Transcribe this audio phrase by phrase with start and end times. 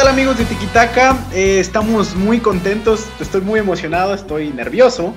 [0.00, 1.28] Hola, ¿qué tal amigos de Tikitaka?
[1.34, 5.14] Eh, estamos muy contentos, estoy muy emocionado, estoy nervioso.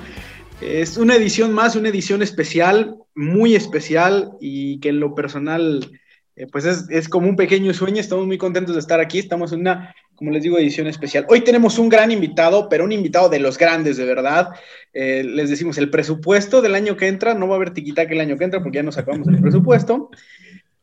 [0.60, 5.90] Es una edición más, una edición especial, muy especial y que en lo personal,
[6.36, 8.02] eh, pues es, es, como un pequeño sueño.
[8.02, 9.20] Estamos muy contentos de estar aquí.
[9.20, 11.26] Estamos en una, como les digo, edición especial.
[11.30, 14.50] Hoy tenemos un gran invitado, pero un invitado de los grandes, de verdad.
[14.92, 18.20] Eh, les decimos, el presupuesto del año que entra, no va a haber Tikitaka el
[18.20, 20.10] año que entra porque ya nos acabamos el presupuesto.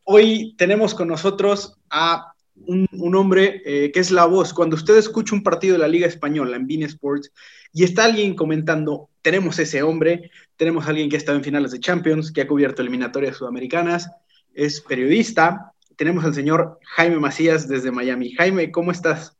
[0.05, 2.31] Hoy tenemos con nosotros a
[2.67, 4.53] un, hombre eh, que es la voz.
[4.53, 7.31] Cuando usted escucha un partido de la Liga Española en Bean Sports
[7.73, 11.79] y está alguien comentando, tenemos ese hombre, tenemos alguien que ha estado en finales de
[11.79, 14.09] Champions, que ha cubierto eliminatorias sudamericanas,
[14.53, 15.73] es periodista.
[15.95, 18.31] Tenemos al señor Jaime Macías desde Miami.
[18.33, 19.37] Jaime, ¿cómo estás?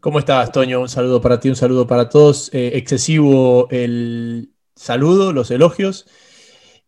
[0.00, 0.80] ¿Cómo estás, Toño?
[0.80, 2.48] Un saludo para ti, un saludo para todos.
[2.54, 6.06] Eh, excesivo el saludo, los elogios.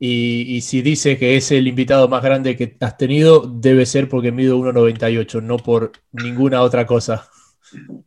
[0.04, 4.32] Y, si dice que es el invitado más grande que has tenido, debe ser porque
[4.32, 7.28] mido 1,98, no por ninguna otra cosa.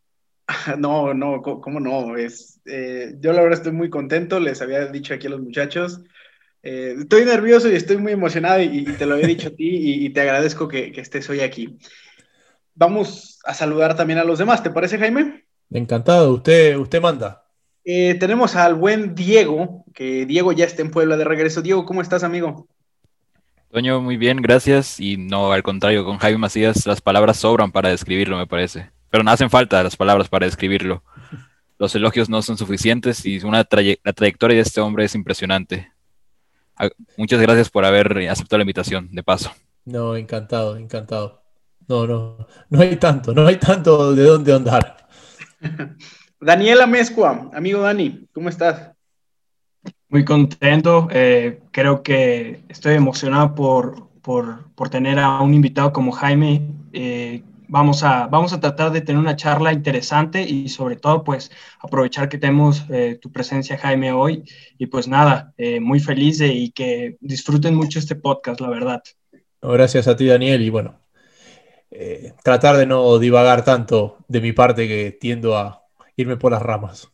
[0.78, 2.18] No, no, ¿cómo no?
[2.18, 6.02] Es, eh, yo la verdad estoy muy contento, les había dicho aquí a los muchachos.
[6.62, 10.10] Eh, estoy nervioso y estoy muy emocionado y, te lo he dicho a ti y,
[10.12, 11.80] te agradezco que, que, estés hoy aquí.
[12.76, 15.46] Vamos a saludar también a los demás, ¿te parece, Jaime?
[15.72, 17.45] Encantado, usted, usted manda.
[17.88, 21.62] Eh, tenemos al buen Diego, que Diego ya está en Puebla de regreso.
[21.62, 22.68] Diego, ¿cómo estás, amigo?
[23.72, 25.00] Toño, muy bien, gracias.
[25.00, 28.90] Y no, al contrario, con Jaime Macías las palabras sobran para describirlo, me parece.
[29.12, 31.04] Pero no hacen falta las palabras para describirlo.
[31.78, 33.68] Los elogios no son suficientes y una
[34.04, 35.92] la trayectoria de este hombre es impresionante.
[37.18, 39.52] Muchas gracias por haber aceptado la invitación, de paso.
[39.86, 41.44] No, encantado, encantado.
[41.88, 45.08] No, no, no hay tanto, no hay tanto de dónde andar.
[46.42, 48.92] Daniela Mezcua, amigo Dani, ¿cómo estás?
[50.10, 56.70] Muy contento, eh, creo que estoy emocionado por, por, tener a un invitado como Jaime.
[56.92, 61.52] Eh, vamos, a, vamos a tratar de tener una charla interesante y sobre todo pues
[61.80, 64.44] aprovechar que tenemos eh, tu presencia Jaime hoy
[64.78, 69.02] y pues nada, muy feliz de, y que disfruten mucho este podcast, la verdad.
[69.62, 71.00] Gracias a ti Daniel y bueno,
[72.44, 75.85] tratar de no divagar tanto de mi parte que tiendo a
[76.16, 77.12] irme por las ramas.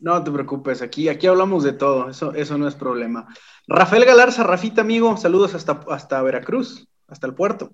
[0.00, 3.28] No te preocupes, aquí, aquí hablamos de todo, eso, eso no es problema.
[3.68, 7.70] Rafael Galarza, Rafita, amigo, saludos hasta, hasta Veracruz, hasta el puerto.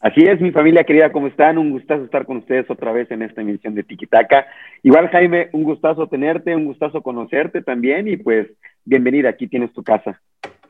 [0.00, 1.58] Así es, mi familia querida, ¿cómo están?
[1.58, 4.46] Un gustazo estar con ustedes otra vez en esta emisión de Tiquitaca.
[4.82, 8.46] Igual, Jaime, un gustazo tenerte, un gustazo conocerte también y pues
[8.84, 10.20] bienvenida, aquí tienes tu casa.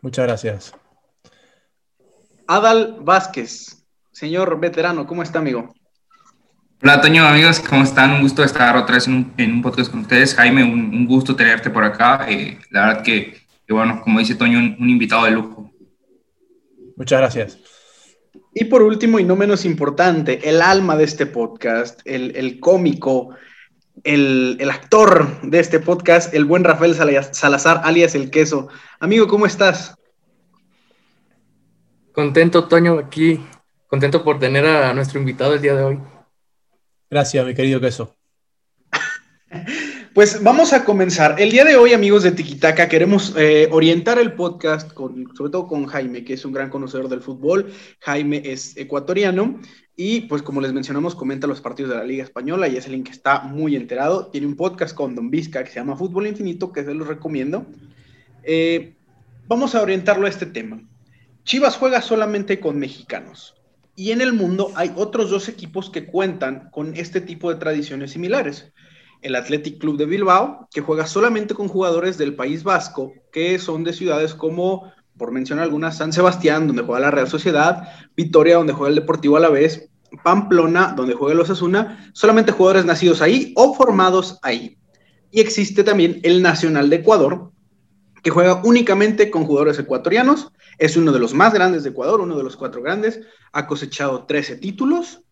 [0.00, 0.75] Muchas gracias.
[2.47, 5.75] Adal Vázquez, señor veterano, ¿cómo está, amigo?
[6.89, 8.13] Hola, Toño, amigos, ¿cómo están?
[8.13, 10.37] Un gusto estar otra vez en un, podcast con ustedes.
[10.37, 12.27] Jaime, un, gusto tenerte por acá.
[12.29, 13.39] Eh, la verdad que,
[13.69, 15.69] bueno, como dice Toño, un, invitado de lujo.
[16.97, 17.59] Muchas gracias.
[18.55, 23.31] Y por último, y no menos importante, el alma de este podcast, el, cómico,
[24.05, 28.69] el, el, actor de este podcast, el buen Rafael Salazar, alias El Queso.
[29.01, 29.97] Amigo, ¿cómo estás?
[32.13, 33.41] Contento, Toño, aquí.
[33.89, 35.99] Contento por tener a nuestro invitado el día de hoy.
[37.11, 38.15] Gracias, mi querido queso.
[40.17, 41.39] Pues vamos a comenzar.
[41.39, 45.66] El día de hoy, amigos de Tiquitaca, queremos eh, orientar el podcast, con, sobre todo
[45.66, 47.71] con Jaime, que es un gran conocedor del fútbol.
[48.00, 49.61] Jaime es ecuatoriano
[49.95, 53.05] y, pues, como les mencionamos, comenta los partidos de la Liga Española y es alguien
[53.05, 54.28] que está muy enterado.
[54.28, 57.66] Tiene un podcast con Don Vizca que se llama Fútbol Infinito, que se los recomiendo.
[58.43, 58.97] Eh,
[59.47, 60.81] vamos a orientarlo a este tema.
[61.45, 63.55] Chivas juega solamente con mexicanos.
[63.97, 68.11] Y en el mundo hay otros dos equipos que cuentan con este tipo de tradiciones
[68.11, 68.71] similares.
[69.23, 73.84] El Athletic Club de Bilbao, que juega solamente con jugadores del País Vasco, que son
[73.84, 78.75] de ciudades como, por mencionar algunas, San Sebastián, donde juega la Real Sociedad, Vitoria, donde
[78.75, 79.89] juega el Deportivo Alavés,
[80.23, 84.77] Pamplona, donde juega el Osasuna, solamente jugadores nacidos ahí o formados ahí.
[85.31, 87.51] Y existe también el Nacional de Ecuador,
[88.22, 92.37] que juega únicamente con jugadores ecuatorianos, es uno de los más grandes de Ecuador, uno
[92.37, 93.21] de los cuatro grandes,
[93.53, 95.23] ha cosechado 13 títulos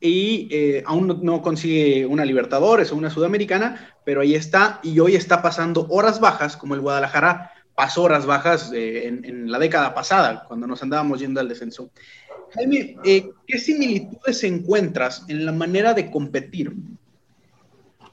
[0.00, 5.16] y eh, aún no, consigue una Libertadores o una Sudamericana, pero ahí está y hoy
[5.16, 10.44] está pasando horas bajas, como el Guadalajara pasó horas bajas eh, en, la década pasada,
[10.46, 11.90] cuando nos andábamos yendo al descenso.
[12.54, 16.74] Jaime, eh, ¿qué similitudes encuentras en la manera de competir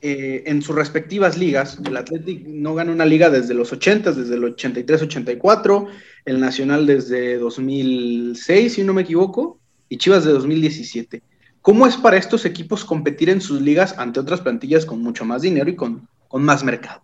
[0.05, 1.79] en sus respectivas ligas.
[1.81, 5.87] El Athletic no gana una liga desde los 80, desde el 83-84,
[6.25, 9.59] el Nacional desde 2006, si no me equivoco,
[9.89, 11.21] y Chivas de 2017.
[11.61, 15.41] ¿Cómo es para estos equipos competir en sus ligas ante otras plantillas con mucho más
[15.41, 17.01] dinero y con, con más mercado?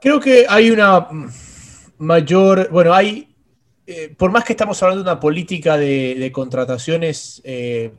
[0.00, 1.08] Creo que hay una
[1.98, 3.28] mayor, bueno, hay,
[3.86, 7.92] eh, por más que estamos hablando de una política de, contrataciones eh,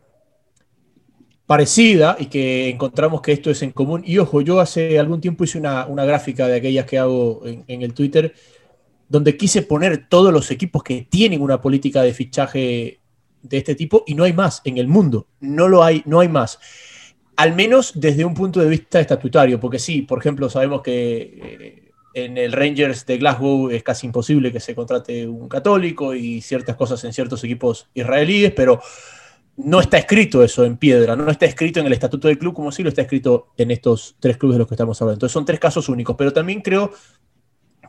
[1.45, 4.03] parecida y que encontramos que esto es en común.
[4.05, 7.93] Y ojo, yo hace algún tiempo hice una, gráfica de aquellas que hago en, el
[7.93, 8.33] Twitter,
[9.09, 12.99] donde quise poner todos los equipos que tienen una política de fichaje
[13.41, 16.27] de este tipo y no hay más en el mundo, no lo hay, no hay
[16.27, 16.59] más.
[17.35, 21.91] Al menos desde un punto de vista estatutario, porque sí, por ejemplo, sabemos que eh,
[22.13, 26.75] en el Rangers de Glasgow es casi imposible que se contrate un católico y ciertas
[26.75, 28.81] cosas en ciertos equipos israelíes, pero
[29.57, 32.71] no está escrito eso en piedra, no está escrito en el estatuto del club como
[32.71, 35.17] sí lo está escrito en estos tres clubes de los que estamos hablando.
[35.17, 36.91] Entonces son tres casos únicos, pero también creo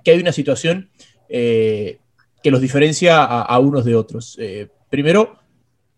[0.05, 0.91] que hay una situación
[1.29, 2.01] eh,
[2.43, 4.37] que los diferencia a, unos de otros.
[4.41, 5.39] Eh, primero,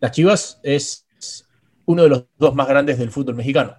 [0.01, 1.07] las Chivas es
[1.85, 3.77] uno de los dos más grandes del fútbol mexicano.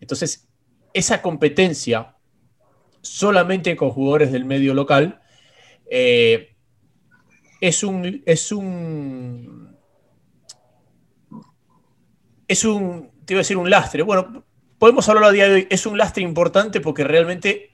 [0.00, 0.48] Entonces,
[0.92, 2.16] esa competencia
[3.00, 5.20] solamente con jugadores del medio local
[5.90, 6.56] eh,
[7.60, 9.76] es un, es un
[12.52, 14.02] es un, te iba a decir un lastre.
[14.02, 14.44] Bueno,
[14.78, 15.66] podemos hablarlo a día de hoy.
[15.70, 17.70] Es un lastre importante porque realmente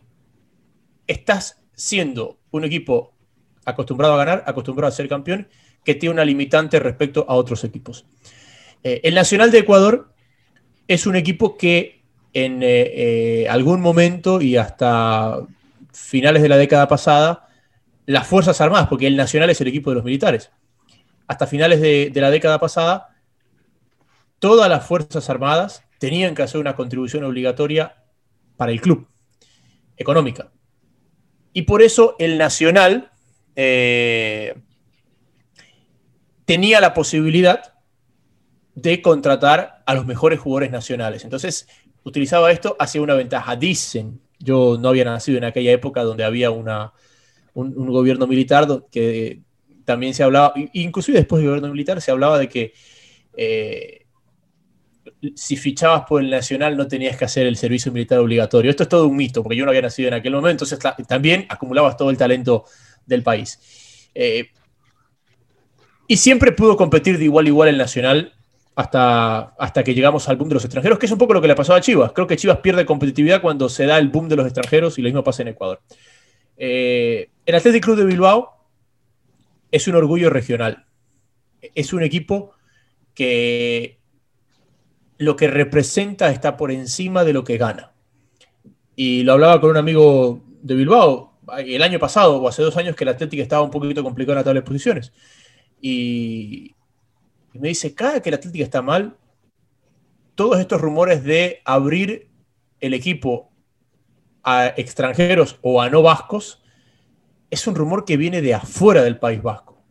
[1.07, 3.15] estás siendo un equipo
[3.65, 5.49] acostumbrado a ganar, acostumbrado a ser campeón,
[5.85, 8.07] que tiene una limitante respecto a otros equipos.
[8.83, 10.13] Eh, el Nacional de Ecuador
[10.87, 12.03] es un equipo que
[12.33, 12.67] en eh,
[13.43, 15.41] eh, algún momento y hasta
[15.93, 17.49] finales de la década pasada,
[18.07, 20.51] las Fuerzas Armadas, porque el Nacional es el equipo de los militares,
[21.27, 23.17] hasta finales de la década pasada,
[24.39, 27.97] todas las Fuerzas Armadas tenían que hacer una contribución obligatoria
[28.57, 29.07] para el club,
[29.97, 30.51] económica.
[31.59, 33.11] Y por eso el Nacional
[33.57, 34.55] eh,
[36.45, 37.75] tenía la posibilidad
[38.77, 41.25] de contratar a los mejores jugadores nacionales.
[41.25, 41.67] Entonces,
[42.05, 43.57] utilizaba esto hacia una ventaja.
[43.57, 46.93] Dicen, yo no había nacido en aquella época donde había una,
[47.55, 49.41] un, gobierno militar que
[49.85, 52.73] también se hablaba, inclusive después del gobierno militar se hablaba de que
[53.37, 54.07] eh,
[55.35, 58.71] si fichabas por el Nacional no tenías que hacer el servicio militar obligatorio.
[58.71, 61.47] Esto es todo un mito, porque yo no había nacido en aquel momento, entonces también
[61.49, 62.65] acumulabas todo el talento
[63.07, 64.11] del país.
[64.15, 64.51] Eh,
[66.07, 68.33] y siempre pudo competir de igual a igual el Nacional
[68.75, 71.49] hasta, hasta que llegamos al boom de los extranjeros, que es un poco lo que
[71.49, 72.13] le pasó a Chivas.
[72.13, 75.07] Creo que Chivas pierde competitividad cuando se da el boom de los extranjeros y lo
[75.07, 75.81] mismo pasa en Ecuador.
[76.57, 78.59] Eh, el Athletic Club de Bilbao
[79.71, 80.87] es un orgullo regional.
[81.75, 82.53] Es un equipo
[83.15, 83.98] que
[85.19, 87.93] lo que representa está por encima de lo que gana.
[88.95, 92.95] Y lo hablaba con un amigo de Bilbao el año pasado o hace dos años
[92.95, 95.13] que el Atlético estaba un poquito complicado en la tabla de posiciones.
[95.81, 96.75] Y,
[97.53, 99.17] me dice, cada que el Atlético está mal,
[100.35, 102.29] todos estos rumores de abrir
[102.81, 103.51] el equipo
[104.45, 106.63] a extranjeros o a no vascos,
[107.51, 109.83] es un rumor que viene de afuera del País Vasco.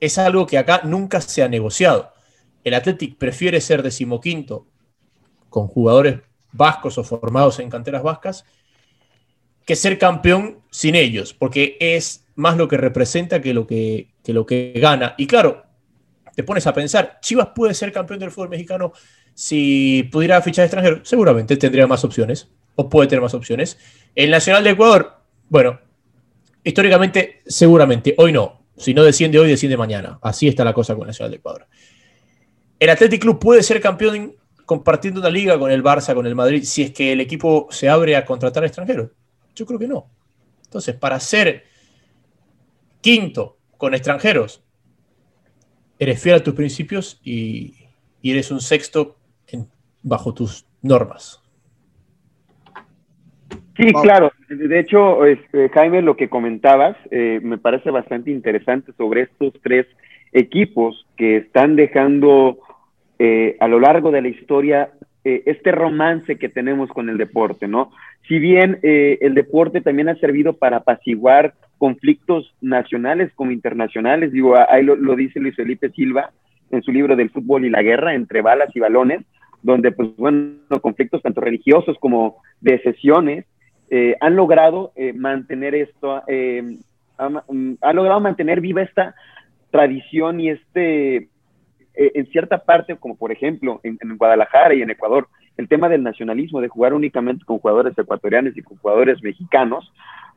[0.00, 2.12] Es algo que acá nunca se ha negociado.
[2.64, 4.66] El Athletic prefiere ser decimoquinto
[5.54, 6.18] con jugadores
[6.50, 8.44] vascos o formados en canteras vascas,
[9.64, 14.44] que ser campeón sin ellos, porque es más lo que representa que lo que, lo
[14.46, 15.14] que gana.
[15.16, 15.64] Y claro,
[16.34, 18.92] te pones a pensar, Chivas puede ser campeón del fútbol mexicano
[19.32, 23.78] si pudiera fichar extranjero, seguramente tendría más opciones, o puede tener más opciones.
[24.12, 25.78] El Nacional de Ecuador, bueno,
[26.64, 28.64] históricamente, seguramente, hoy no.
[28.76, 30.18] Si no desciende hoy, desciende mañana.
[30.20, 31.68] Así está la cosa con el Nacional de Ecuador.
[32.80, 34.34] El Athletic Club puede ser campeón
[34.64, 37.88] compartiendo una liga con el Barça, con el Madrid, si es que el equipo se
[37.88, 39.10] abre a contratar extranjeros?
[39.54, 40.06] Yo creo que no.
[40.64, 41.64] Entonces, para ser
[43.00, 44.64] quinto con extranjeros,
[45.98, 47.74] eres fiel a tus principios y,
[48.22, 49.16] eres un sexto
[50.02, 51.42] bajo tus normas.
[53.76, 54.32] Sí, claro.
[54.48, 59.86] De hecho, este, Jaime, lo que comentabas eh, me parece bastante interesante sobre estos tres
[60.32, 62.58] equipos que están dejando
[63.18, 64.90] eh, a lo largo de la historia
[65.24, 67.92] eh, este romance que tenemos con el deporte, ¿no?
[68.26, 74.56] Si bien eh, el deporte también ha servido para apaciguar conflictos nacionales como internacionales, digo,
[74.68, 76.30] ahí lo, dice Luis Felipe Silva
[76.70, 79.22] en su libro del fútbol y la guerra entre balas y balones,
[79.62, 83.46] donde, pues, bueno, conflictos tanto religiosos como de sesiones
[84.20, 86.20] han logrado mantener esto,
[87.18, 89.14] ha, mm, ha logrado mantener viva esta
[89.70, 91.28] tradición y este
[91.96, 96.02] eh, en cierta parte, como por ejemplo en, Guadalajara y en Ecuador, el tema del
[96.02, 99.92] nacionalismo, de jugar únicamente con jugadores ecuatorianos y con jugadores mexicanos,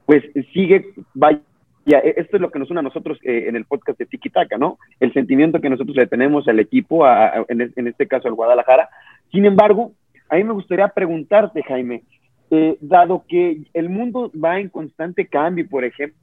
[0.05, 0.23] pues
[0.53, 0.85] sigue,
[1.15, 1.41] vaya,
[1.85, 4.57] esto es lo que nos une a nosotros eh, en el podcast de Tiki Taka,
[4.57, 4.77] ¿no?
[4.99, 7.05] El sentimiento que nosotros le tenemos al equipo,
[7.49, 8.89] en, este caso al Guadalajara.
[9.31, 9.93] Sin embargo,
[10.29, 12.03] a mí me gustaría preguntarte, Jaime,
[12.51, 16.15] eh, dado que el mundo va en constante cambio, por ejemplo,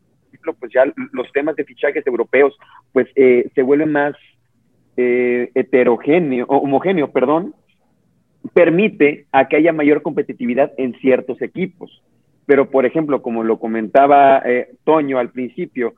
[0.60, 2.56] pues ya los temas de fichajes europeos,
[2.92, 4.14] pues se vuelven más
[4.96, 7.54] eh, heterogéneo, homogéneo, perdón,
[8.52, 12.02] permite a que haya mayor competitividad en ciertos equipos.
[12.46, 15.94] Pero, por ejemplo, como lo comentaba eh, Toño al principio,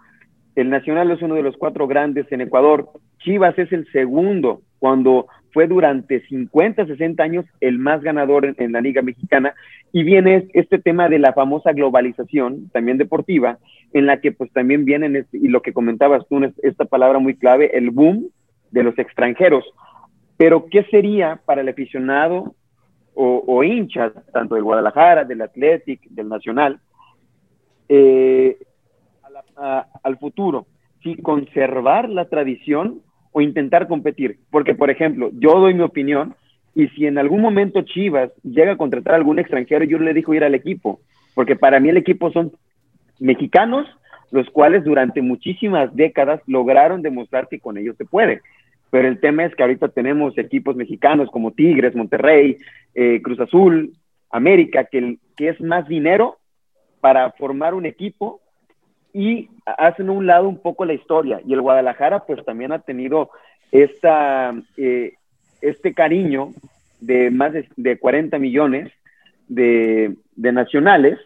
[0.55, 2.88] el Nacional es uno de los cuatro grandes en Ecuador.
[3.19, 8.81] Chivas es el segundo, cuando fue durante 50, 60 años el más ganador en, la
[8.81, 9.55] Liga Mexicana.
[9.93, 13.59] Y viene este tema de la famosa globalización, también deportiva,
[13.93, 17.76] en la que pues también vienen, y lo que comentabas tú, esta palabra muy clave,
[17.76, 18.29] el boom
[18.71, 19.65] de los extranjeros.
[20.37, 22.55] Pero, ¿qué sería para el aficionado
[23.15, 26.79] o, hinchas, tanto del Guadalajara, del Athletic, del Nacional,
[27.89, 28.59] eh,
[30.03, 30.67] al futuro?
[31.03, 33.01] Si conservar la tradición
[33.33, 34.39] o intentar competir.
[34.51, 36.35] Porque, por ejemplo, yo doy mi opinión
[36.75, 40.35] y si en algún momento Chivas llega a contratar a algún extranjero, yo le digo
[40.35, 41.01] ir al equipo.
[41.35, 42.53] Porque para mí el equipo son
[43.19, 43.87] mexicanos,
[44.30, 48.42] los cuales durante muchísimas décadas lograron demostrar que con ellos se puede
[48.90, 52.56] pero el tema es que ahorita tenemos equipos mexicanos como Tigres, Monterrey,
[52.95, 53.92] eh, Cruz Azul,
[54.30, 56.38] América, que, que es más dinero
[57.00, 58.40] para formar un equipo
[59.12, 61.40] y hacen a un lado un poco la historia.
[61.47, 63.30] Y el Guadalajara pues también ha tenido
[63.73, 65.14] esta, eh,
[65.61, 66.50] este cariño
[67.00, 68.92] de más de, 40 millones
[69.49, 71.18] de, de nacionales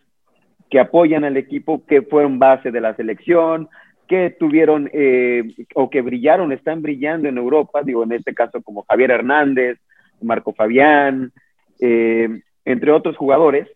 [0.70, 3.68] que apoyan al equipo, que fueron base de la selección,
[4.08, 8.84] que tuvieron eh, o que brillaron, están brillando en Europa, digo, en este caso como
[8.88, 9.78] Javier Hernández,
[10.20, 11.32] Marco Fabián,
[11.80, 12.28] eh,
[12.64, 13.68] entre otros jugadores,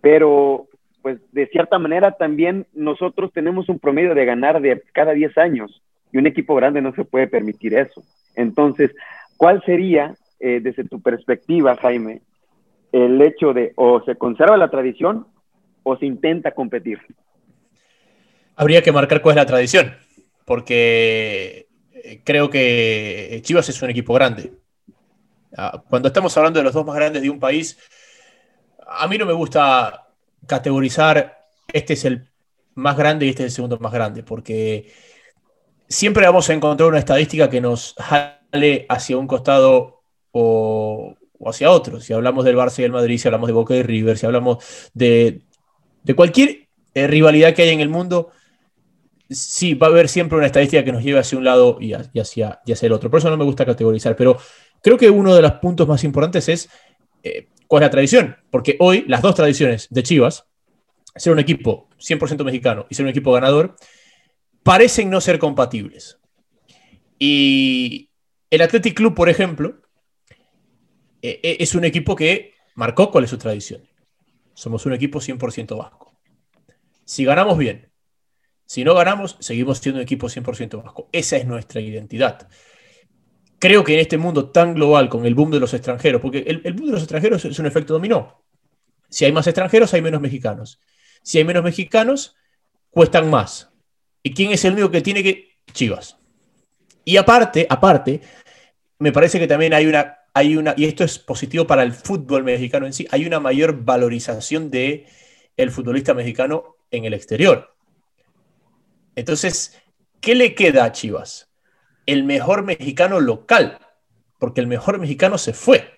[0.00, 0.66] pero
[1.02, 5.82] pues de cierta manera también nosotros tenemos un promedio de ganar de cada 10 años
[6.12, 8.02] y un equipo grande no se puede permitir eso.
[8.34, 8.90] Entonces,
[9.36, 12.22] ¿cuál sería, eh, desde tu perspectiva, Jaime,
[12.92, 15.26] el hecho de o se conserva la tradición
[15.84, 16.98] o se intenta competir?
[18.56, 19.96] Habría que marcar cuál es la tradición,
[20.44, 24.52] porque eh, creo que Chivas es un equipo grande.
[25.56, 27.78] Ah, cuando estamos hablando de los dos más grandes de un país,
[28.86, 30.08] a mí no me gusta
[30.46, 31.38] categorizar
[31.72, 32.28] este es el
[32.74, 34.92] más grande y este es el segundo más grande, porque
[35.88, 41.14] siempre vamos a encontrar una estadística que nos jale hacia un costado o,
[41.46, 42.00] hacia otro.
[42.00, 44.90] Si hablamos del Barça y del Madrid, si hablamos de Boca y River, si hablamos
[44.92, 45.42] de,
[46.12, 48.30] cualquier eh, rivalidad que hay en el mundo,
[49.30, 52.60] sí, va a haber siempre una estadística que nos lleve hacia un lado y, hacia,
[52.66, 53.10] el otro.
[53.10, 54.38] Por eso no me gusta categorizar, pero
[54.82, 56.68] creo que uno de los puntos más importantes es
[57.22, 60.46] eh, cuál es la tradición, porque hoy las dos tradiciones de Chivas,
[61.16, 63.76] ser un equipo 100% mexicano y ser un equipo ganador,
[64.62, 66.18] parecen no ser compatibles.
[67.18, 68.10] Y
[68.50, 69.80] el Athletic Club, por ejemplo,
[71.22, 73.82] eh, es un equipo que marcó cuál es su tradición.
[74.54, 76.18] Somos un equipo 100% vasco.
[77.04, 77.92] Si ganamos bien,
[78.66, 81.08] si no ganamos, seguimos siendo un equipo 100% vasco.
[81.12, 82.48] Esa es nuestra identidad.
[83.58, 86.72] Creo que en este mundo tan global, con el boom de los extranjeros, porque el,
[86.72, 88.44] boom de los extranjeros es un efecto dominó.
[89.08, 90.80] Si hay más extranjeros, hay menos mexicanos.
[91.22, 92.36] Si hay menos mexicanos,
[92.90, 93.70] cuestan más.
[94.22, 95.54] ¿Y quién es el único que tiene que...?
[95.72, 96.18] Chivas.
[97.04, 98.20] Y aparte, aparte,
[98.98, 102.42] me parece que también hay una, hay una, y esto es positivo para el fútbol
[102.42, 105.06] mexicano en sí, hay una mayor valorización de
[105.56, 107.72] el futbolista mexicano en el exterior.
[109.14, 109.80] Entonces,
[110.20, 111.48] ¿qué le queda a Chivas?
[112.04, 113.78] El mejor mexicano local,
[114.40, 115.92] porque el mejor mexicano se fue.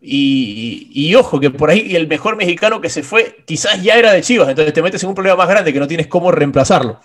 [0.00, 4.22] Y, ojo, que por ahí el mejor mexicano que se fue quizás ya era de
[4.22, 6.98] Chivas, entonces te metes en un problema más grande que no tienes cómo reemplazarlo.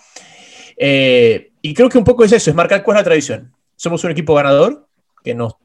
[0.76, 3.52] Eh, y creo que un poco es eso, es marcar cuál es la tradición.
[3.76, 4.88] Somos un equipo ganador,
[5.24, 5.58] que no,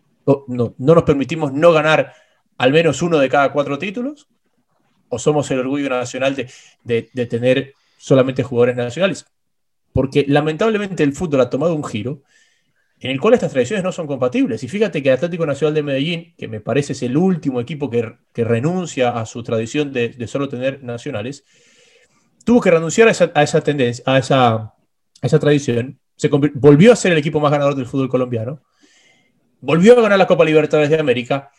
[0.47, 2.13] no, nos permitimos no ganar
[2.57, 4.27] al menos uno de cada cuatro títulos,
[5.09, 9.25] o somos el orgullo nacional de, de tener solamente jugadores nacionales.
[9.93, 12.21] Porque lamentablemente el fútbol ha tomado un giro
[12.99, 14.63] en el cual estas tradiciones no son compatibles.
[14.63, 18.15] Y fíjate que Atlético Nacional de Medellín, que me parece es el último equipo que,
[18.35, 21.45] renuncia a su tradición de, solo tener nacionales,
[22.43, 23.11] tuvo que renunciar a
[23.43, 24.73] esa, tendencia, a esa,
[25.21, 25.99] esa tradición.
[26.17, 28.61] Se volvió a ser el equipo más ganador del fútbol colombiano.
[29.61, 31.51] Volvió a ganar la Copa Libertadores de América.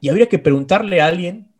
[0.00, 1.52] Y habría que preguntarle a alguien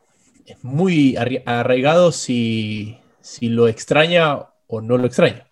[0.62, 5.46] muy arraigado si, si lo extraña o no lo extraña.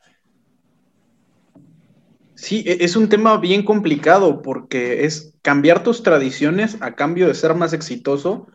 [2.35, 7.35] Sí, e, es un tema bien complicado porque es cambiar tus tradiciones a cambio de
[7.35, 8.47] ser más exitoso.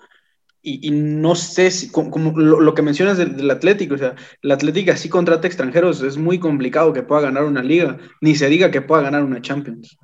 [0.62, 5.08] Y, no sé si, como, lo, que mencionas del, Atlético, o sea, el Atlético así
[5.08, 9.02] contrata extranjeros, es muy complicado que pueda ganar una liga, ni se diga que pueda
[9.02, 9.98] ganar una Champions.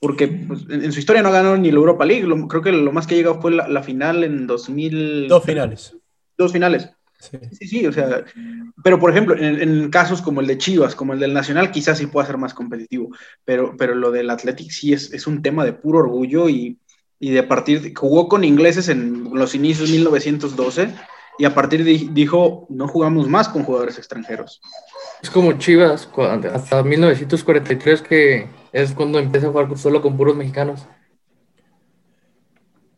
[0.00, 3.06] Porque pues, en, su historia no ganado ni la Europa League, creo que lo más
[3.06, 5.28] que ha llegado fue la, la final en 2000.
[5.28, 5.96] Dos finales.
[6.36, 6.90] Dos finales.
[7.18, 7.66] Sí.
[7.66, 8.24] sí, o sea,
[8.84, 12.06] pero por ejemplo, en, casos como el de Chivas, como el del Nacional, quizás sí
[12.06, 13.10] pueda ser más competitivo,
[13.44, 16.78] pero, pero lo del Athletic sí es, un tema de puro orgullo y,
[17.18, 20.94] y de partir, jugó con ingleses en los inicios de 1912
[21.38, 24.60] y a partir de dijo, no jugamos más con jugadores extranjeros.
[25.22, 26.08] Es como Chivas,
[26.52, 30.86] hasta 1943 que es cuando empieza a jugar solo con puros mexicanos.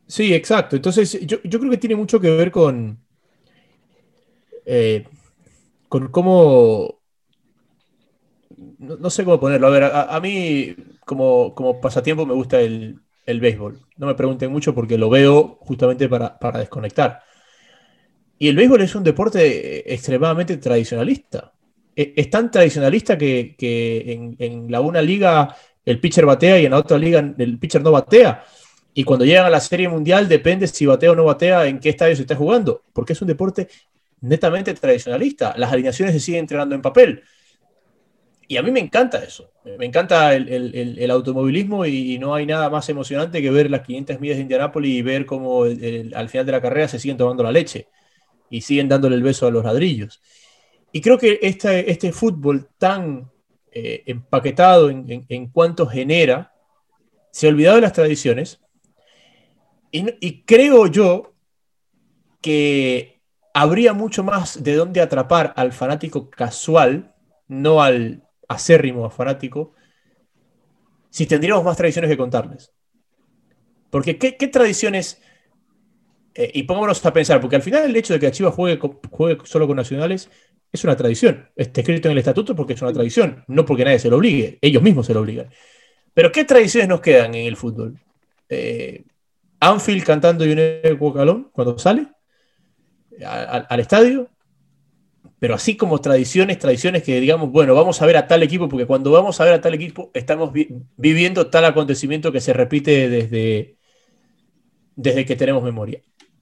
[0.06, 0.74] Sí, exacto.
[0.74, 2.98] Entonces, yo, creo que tiene mucho que ver con,
[4.64, 5.04] eh,
[5.88, 6.98] con cómo...
[8.78, 9.66] No, sé cómo ponerlo.
[9.66, 13.78] A ver, a, mí como, como, pasatiempo me gusta el, el, béisbol.
[13.96, 17.22] No me pregunten mucho porque lo veo justamente para, para desconectar.
[18.42, 21.52] Y el béisbol es un deporte extremadamente tradicionalista.
[21.94, 23.54] E, es tan tradicionalista que,
[24.38, 25.54] en, la una liga
[25.84, 28.42] el pitcher batea y en la otra liga el pitcher no batea.
[28.94, 31.90] Y cuando llegan a la Serie Mundial depende si batea o no batea, en qué
[31.90, 33.68] estadio se está jugando, porque es un deporte
[34.22, 35.52] netamente tradicionalista.
[35.58, 37.22] Las alineaciones se siguen entrenando en papel.
[38.48, 39.52] Y a mí me encanta eso.
[39.78, 44.38] Me encanta el, automovilismo y, no hay nada más emocionante que ver las 500 millas
[44.38, 47.88] de Indianápolis y ver cómo al final de la carrera se siguen tomando la leche
[48.50, 50.20] y siguen dándole el beso a los ladrillos.
[50.92, 53.30] Y creo que este, este fútbol tan
[53.72, 56.52] eh, empaquetado en, cuanto genera,
[57.30, 58.60] se ha olvidado de las tradiciones.
[59.92, 61.34] Y, creo yo
[62.40, 63.22] que
[63.54, 67.14] habría mucho más de dónde atrapar al fanático casual,
[67.46, 69.74] no al acérrimo fanático,
[71.10, 72.72] si tendríamos más tradiciones que contarles.
[73.90, 75.20] Porque ¿qué, qué tradiciones
[76.34, 78.78] eh, y pongámonos a pensar, porque al final el hecho de que Chivas juegue,
[79.10, 80.30] juegue solo con nacionales
[80.72, 81.48] es una tradición.
[81.56, 84.58] Está escrito en el estatuto porque es una tradición, no porque nadie se lo obligue,
[84.60, 85.50] ellos mismos se lo obligan.
[86.14, 87.98] Pero ¿qué tradiciones nos quedan en el fútbol?
[88.48, 89.04] Eh,
[89.60, 92.08] Anfield cantando un Calón cuando sale
[93.26, 94.28] al, estadio,
[95.38, 98.86] pero así como tradiciones, tradiciones que digamos, bueno, vamos a ver a tal equipo, porque
[98.86, 100.52] cuando vamos a ver a tal equipo estamos
[100.96, 103.76] viviendo tal acontecimiento que se repite desde,
[104.96, 106.00] desde que tenemos memoria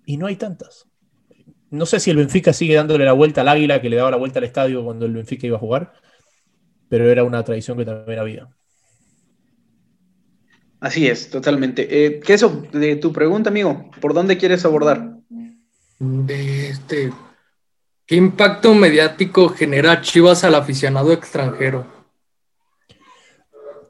[0.09, 0.87] y no hay tantas.
[1.69, 4.17] No sé si el Benfica sigue dándole la vuelta al águila que le daba la
[4.17, 5.93] vuelta al estadio cuando el Benfica iba a jugar,
[6.89, 8.49] pero era una tradición que también había.
[10.81, 12.07] Así es, totalmente.
[12.07, 13.91] Eh, ¿Qué eso de tu pregunta, amigo?
[14.01, 15.15] ¿Por dónde quieres abordar?
[16.29, 17.13] este,
[18.07, 21.87] ¿Qué impacto mediático genera Chivas al aficionado extranjero?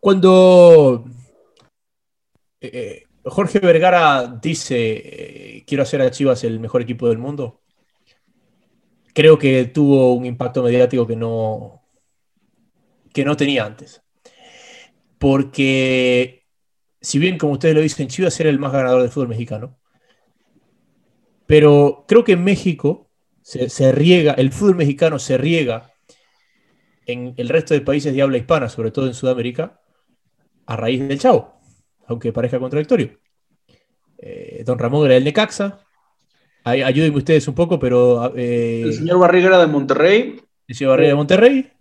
[0.00, 1.04] Cuando
[2.60, 4.76] eh, eh, Jorge Vergara dice,
[5.58, 7.62] eh, quiero hacer a Chivas el mejor equipo del mundo.
[9.12, 11.82] Creo que tuvo un impacto mediático que no,
[13.12, 14.02] que no tenía antes.
[15.18, 16.46] Porque,
[17.00, 19.78] si bien, como ustedes lo dicen, Chivas era el más ganador del fútbol mexicano,
[21.46, 23.10] pero creo que en México
[23.42, 25.92] se, se riega, el fútbol mexicano se riega
[27.06, 29.80] en el resto de países de habla hispana, sobre todo en Sudamérica,
[30.66, 31.57] a raíz del Chavo
[32.08, 33.10] aunque parezca contradictorio.
[34.18, 35.78] Eh, don Ramón era el Necaxa.
[36.64, 38.34] ayúdenme ustedes un poco, pero.
[38.36, 40.40] Eh, el señor Barriga era de Monterrey.
[40.66, 41.72] El señor Barriga de Monterrey.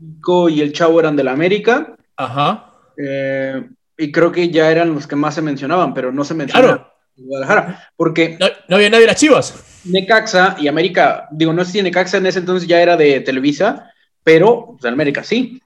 [0.50, 1.96] Y el Chavo eran de la América.
[2.16, 2.74] Ajá.
[2.98, 6.78] Eh, y creo que ya eran los que más se mencionaban, pero no se mencionaban
[6.78, 6.94] claro.
[7.16, 7.90] Guadalajara.
[7.96, 8.38] Porque.
[8.68, 9.82] No, había nadie de las chivas.
[9.86, 13.92] Necaxa y América, digo, no sé si Necaxa en ese entonces ya era de Televisa,
[14.24, 15.62] pero pues, América sí.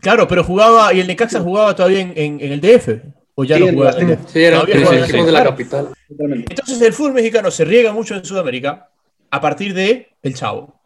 [0.00, 3.21] Claro, pero jugaba, y el Necaxa jugaba todavía en, en el DF.
[3.42, 3.92] O ya no juega.
[4.26, 5.88] Sí, era de la capital.
[6.08, 8.90] Entonces el fútbol mexicano se riega mucho en Sudamérica
[9.30, 10.80] a partir de El Chavo.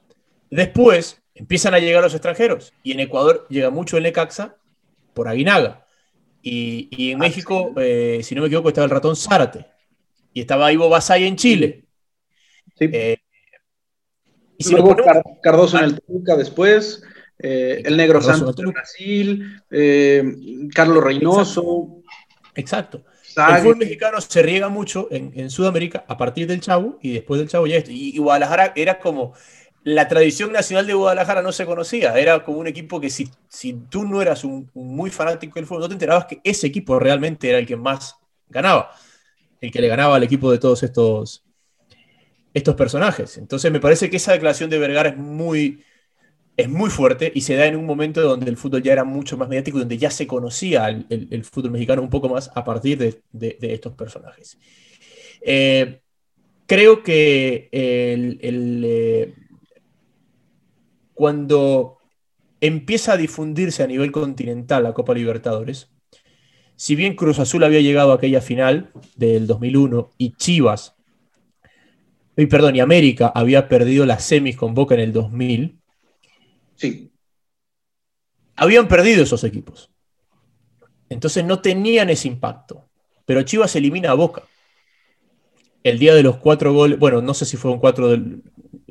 [0.51, 4.57] Después empiezan a llegar los extranjeros y en Ecuador llega mucho el Necaxa
[5.12, 5.85] por Aguinaga.
[6.40, 9.66] Y, y en ah, México, eh, si no me equivoco, estaba el ratón Zárate.
[10.33, 11.85] Y estaba Ivo Basay en Chile.
[12.79, 12.88] Sí.
[12.92, 13.19] Eh,
[14.59, 14.97] y Luego
[15.42, 17.03] Cardoso en el Toluca después,
[17.38, 19.62] eh, el Negro Santos en Brasil,
[20.73, 22.03] Carlos Reynoso.
[22.57, 23.05] Exacto.
[23.37, 27.49] El fútbol mexicano se riega mucho en, Sudamérica a partir del Chavo y después del
[27.49, 27.90] Chavo ya esto.
[27.92, 29.35] Y, Guadalajara era como
[29.85, 32.19] la tradición nacional de Guadalajara no se conocía.
[32.19, 35.83] Era como un equipo que si, si tú no eras un, muy fanático del fútbol,
[35.83, 38.16] no te enterabas que ese equipo realmente era el que más
[38.49, 38.90] ganaba.
[39.61, 41.45] El que le ganaba al equipo de todos estos,
[42.55, 43.37] estos personajes.
[43.37, 45.85] Entonces me parece que esa declaración de Vergara es muy,
[46.57, 49.37] es muy fuerte y se da en un momento donde el fútbol ya era mucho
[49.37, 53.59] más mediático, donde ya se conocía el, fútbol mexicano un poco más a partir de,
[53.61, 54.59] estos personajes.
[55.42, 56.01] Eh,
[56.66, 59.35] creo que eh,
[61.12, 61.99] cuando
[62.61, 65.90] empieza a difundirse a nivel continental la Copa Libertadores,
[66.75, 70.95] si bien Cruz Azul había llegado a aquella final del 2001 y Chivas,
[72.35, 75.81] y perdón, y América había perdido las semis con Boca en el 2000,
[76.77, 77.11] Sí.
[78.57, 79.91] Habían perdido esos equipos.
[81.09, 82.89] Entonces no tenían ese impacto.
[83.27, 84.43] Pero Chivas elimina a Boca.
[85.83, 88.43] el día de los cuatro goles, bueno, no sé si fueron cuatro del...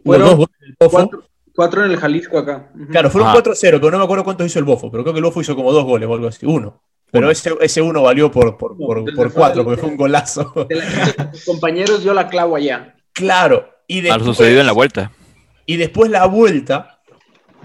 [0.03, 0.97] Fueron dos goles del Bofo.
[0.97, 2.71] Cuatro, cuatro en el Jalisco acá.
[2.75, 2.87] Ujú.
[2.87, 3.33] Claro, fueron Ah.
[3.35, 5.55] 4-0, pero no me acuerdo cuántos hizo el Bofo, pero creo que el Bofo hizo
[5.55, 6.81] como dos goles o algo así, uno.
[7.11, 10.53] Pero ese, ese uno valió por, por, No, por, cuatro, porque fue un golazo.
[10.69, 12.95] De la compañeros yo la clavo allá.
[13.13, 13.69] claro.
[13.87, 15.11] Y después, sucedido en la vuelta.
[15.67, 16.94] y después la vuelta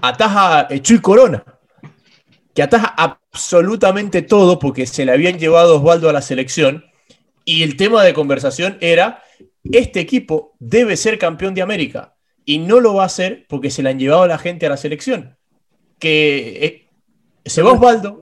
[0.01, 1.43] ataja Chuy Corona,
[2.53, 6.85] que ataja absolutamente todo porque se le habían llevado a Osvaldo a la selección.
[7.45, 9.23] Y el tema de conversación era,
[9.63, 12.15] este equipo debe ser campeón de América.
[12.45, 14.69] Y no lo va a hacer porque se le han llevado a la gente a
[14.69, 15.37] la selección.
[15.99, 16.89] Que eh,
[17.45, 18.19] se va Osvaldo,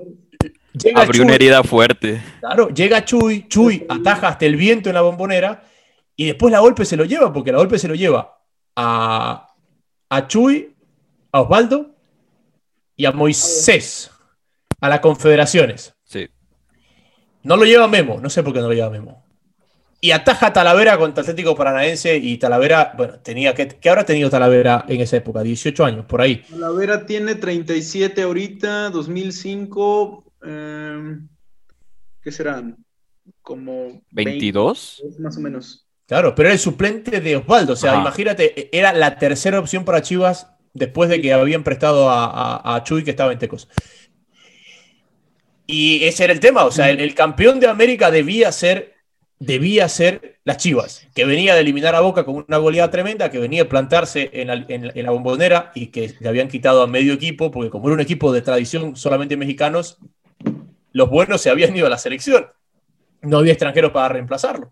[0.73, 2.21] llega Abrió una Chuy, herida fuerte.
[2.39, 5.63] Claro, llega Chuy, Chuy ataja hasta el viento en la bombonera
[6.15, 8.39] y después la golpe se lo lleva, porque la golpe se lo lleva
[8.75, 9.47] a,
[10.09, 10.75] a Chuy,
[11.31, 11.95] a Osvaldo
[12.95, 14.11] y a Moisés,
[14.81, 15.93] a las confederaciones.
[16.03, 16.27] Sí.
[17.43, 19.23] No lo lleva Memo, no sé por qué no lo lleva Memo.
[20.01, 24.29] Y ataja a Talavera contra Atlético Paranaense y Talavera, bueno, tenía que, ¿qué habrá tenido
[24.29, 25.41] Talavera en esa época?
[25.43, 26.37] 18 años, por ahí.
[26.49, 30.23] Talavera tiene 37 ahorita, 2005.
[30.45, 31.17] eh,
[32.21, 32.77] ¿Qué serán?
[33.41, 34.99] Como 22.
[35.03, 35.85] 20, más o menos.
[36.07, 37.73] Claro, pero era el suplente de Osvaldo.
[37.73, 38.01] O sea, Ajá.
[38.01, 42.83] imagínate, era la tercera opción para Chivas después de que habían prestado a, a- a
[42.83, 43.67] Chuy que estaba en Tecos.
[45.67, 46.65] Y ese era el tema.
[46.65, 48.95] O sea, el, el campeón de América debía ser,
[49.39, 53.37] debía ser las Chivas, que venía de eliminar a Boca con una goleada tremenda, que
[53.39, 56.87] venía a plantarse en la, en- en la bombonera y que le habían quitado a
[56.87, 59.99] medio equipo, porque como era un equipo de tradición solamente mexicanos,
[60.91, 62.47] los buenos se habían ido a la selección.
[63.21, 64.71] No había extranjeros para reemplazarlo.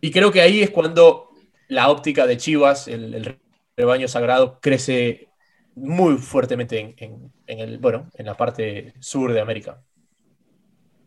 [0.00, 1.30] Y creo que ahí es cuando
[1.68, 3.38] la óptica de Chivas, el, el
[3.76, 5.28] rebaño sagrado, crece
[5.74, 9.82] muy fuertemente en, el, bueno, en la parte sur de América.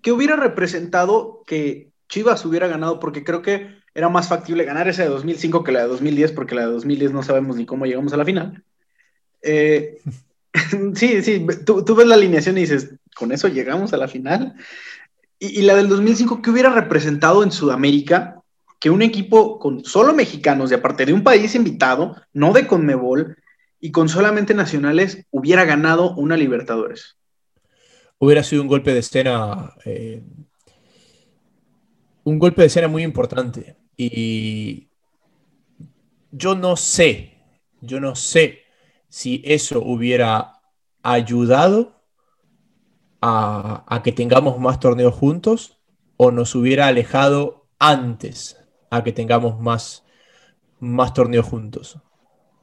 [0.01, 2.99] ¿Qué hubiera representado que Chivas hubiera ganado?
[2.99, 6.55] Porque creo que era más factible ganar esa de 2005 que la de 2010, porque
[6.55, 8.63] la de 2010 no sabemos ni cómo llegamos a la final.
[9.41, 9.99] Eh,
[10.95, 14.55] sí, sí, tú, tú ves la alineación y dices, ¿con eso llegamos a la final?
[15.39, 18.34] Y, y la del 2005, ¿qué hubiera representado en Sudamérica
[18.85, 23.35] que un equipo con solo mexicanos y aparte de un país invitado, no de Conmebol,
[23.79, 27.17] y con solamente nacionales, hubiera ganado una Libertadores?
[28.19, 30.21] Hubiera sido un golpe de escena, eh,
[32.25, 33.75] un golpe de escena muy importante.
[33.97, 34.87] Y
[36.29, 37.39] yo no sé,
[37.81, 38.59] yo no sé
[39.09, 40.61] si eso hubiera
[41.01, 42.03] ayudado
[43.19, 45.79] a, a que tengamos más torneos juntos
[46.17, 48.57] o nos hubiera alejado antes
[48.91, 50.05] a que tengamos más,
[50.79, 51.99] más torneos juntos.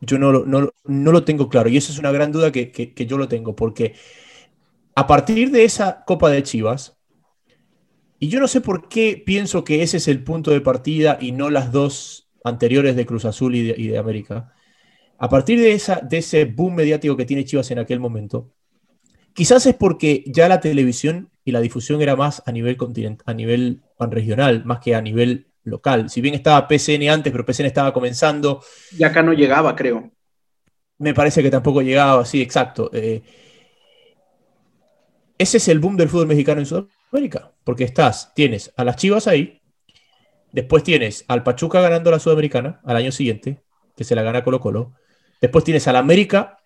[0.01, 3.07] Yo no, no, no lo tengo claro y eso es una gran duda que, que-
[3.07, 3.95] yo lo tengo porque
[4.95, 6.97] a partir de esa Copa de Chivas,
[8.19, 11.33] y yo no sé por qué pienso que ese es el punto de partida y
[11.33, 14.53] no las dos anteriores de Cruz Azul y de, y de América,
[15.19, 18.53] a partir de, esa, de ese boom mediático que tiene Chivas en aquel momento,
[19.35, 23.35] quizás es porque ya la televisión y la difusión era más a nivel, continent, a
[23.35, 26.11] nivel regional, más que a nivel local.
[26.11, 28.63] Si bien estaba PCN antes, pero PCN estaba comenzando,
[28.99, 30.11] Y acá no llegaba, creo.
[30.99, 32.91] me parece que tampoco llegaba así, exacto.
[32.93, 33.23] Eh,
[35.39, 39.27] ese es el boom del fútbol mexicano en Sudamérica, porque estás, tienes a las Chivas
[39.27, 39.61] ahí,
[40.53, 43.63] después tienes al Pachuca ganando la Sudamericana al año siguiente,
[43.97, 44.93] que se la gana Colo Colo,
[45.41, 46.59] después tienes al América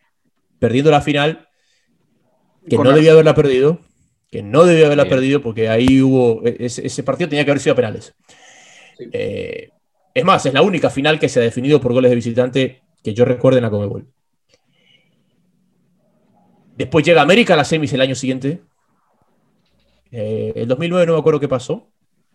[0.59, 1.48] perdiendo la final,
[2.68, 3.80] que Con no la- debía haberla perdido,
[4.30, 5.11] que no debía haberla Sí.
[5.11, 8.14] perdido porque ahí hubo, e, ese, ese partido tenía que haber sido a penales.
[8.98, 9.70] Eh,
[10.14, 13.14] es más, es la única final que se ha definido por goles de visitante que
[13.14, 14.06] yo recuerde en la Comebol.
[16.76, 18.62] Después llega América a la semis el año siguiente.
[20.11, 21.88] Eh, el 2009 no me acuerdo qué pasó.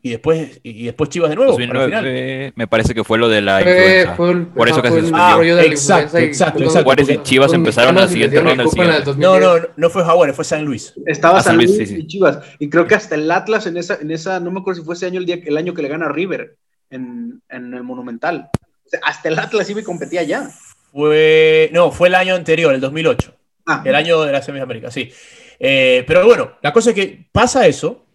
[0.04, 1.56] Y después, y después Chivas de nuevo.
[1.56, 2.04] para la final.
[2.04, 4.16] 2009 me parece que fue lo de la Fue, influenza.
[4.16, 5.56] fue el, Por eso ajá, que se el suspendió.
[5.56, 6.84] la Exacto, exacto, fue exacto.
[6.86, 9.04] Juárez y Chivas empezaron la siguiente ronda el.
[9.06, 9.42] No, 2010.
[9.42, 10.94] no, no fue Jaguares, fue San Luis.
[11.06, 12.02] Estaba Ah, San San Luis, Luis sí, sí.
[12.02, 12.40] y Chivas.
[12.58, 14.96] Y creo que hasta el Atlas en esa, en esa, no me acuerdo si fue
[14.96, 16.56] ese año el, día, el año que le gana a River
[16.90, 18.50] en, en el Monumental.
[18.86, 20.50] O sea, hasta el Atlas iba y competía ya.
[20.92, 23.34] Fue, no, fue el año anterior, el 2008.
[23.68, 25.12] Ah, El año de la semis sí.
[25.60, 28.06] Eh, pero bueno, la cosa es que pasa eso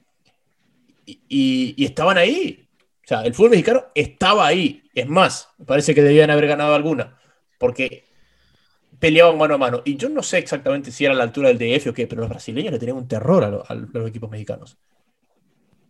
[1.07, 2.69] y, estaban ahí.
[3.05, 4.83] O sea, el fútbol mexicano estaba ahí.
[4.95, 7.19] Es más, me parece que debían haber ganado alguna,
[7.59, 8.05] porque
[8.99, 9.83] peleaban mano a mano.
[9.85, 12.23] Y yo no sé exactamente si era a la altura del DF o qué, pero
[12.23, 14.79] los brasileños le tenían un terror a, lo- a los equipos mexicanos.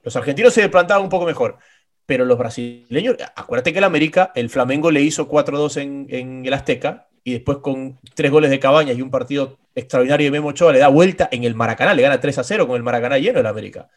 [0.02, 1.59] Los argentinos se plantaban un poco mejor,
[2.07, 6.52] pero los brasileños, acuérdate que el América, el Flamengo le hizo 4-2 en, en el
[6.55, 10.72] Azteca y después con tres goles de Cabañas y un partido extraordinario de Memo Ochoa
[10.72, 13.46] le da vuelta en el Maracaná, le gana 3 0 con el Maracaná lleno el
[13.46, 13.88] América.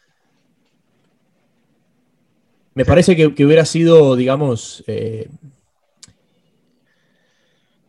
[2.74, 5.28] Me parece que, que hubiera sido, digamos, eh,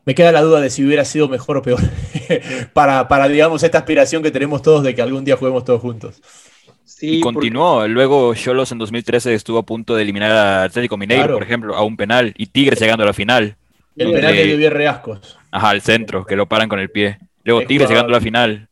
[0.06, 1.80] me queda la duda de si hubiera sido mejor o peor
[2.74, 6.22] para, para, digamos, esta aspiración que tenemos todos de que algún día juguemos todos juntos.
[6.84, 7.76] Sí, y continuó.
[7.76, 7.89] Porque...
[7.89, 11.34] Luego Cholos en 2013 estuvo a punto de eliminar a Atlético Mineiro, claro.
[11.36, 12.34] por ejemplo, a un penal.
[12.36, 13.56] Y Tigres llegando a la final.
[13.96, 14.22] El donde...
[14.22, 15.38] penal de Reascos.
[15.52, 17.20] Ajá, al centro, que lo paran con el pie.
[17.44, 18.70] Luego Tigres llegando a la final,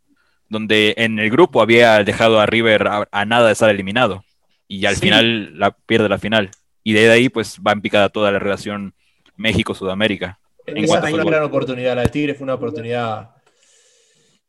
[0.48, 4.24] donde en el grupo había dejado a River a, a nada de estar eliminado.
[4.70, 5.02] Y al sí.
[5.02, 6.52] final la, pierde la final.
[6.84, 8.94] Y de ahí pues va en picada toda la relación
[9.36, 10.40] México-Sudamérica.
[10.66, 11.96] En Esa fue una gran oportunidad.
[11.96, 13.32] La de Tigres fue una oportunidad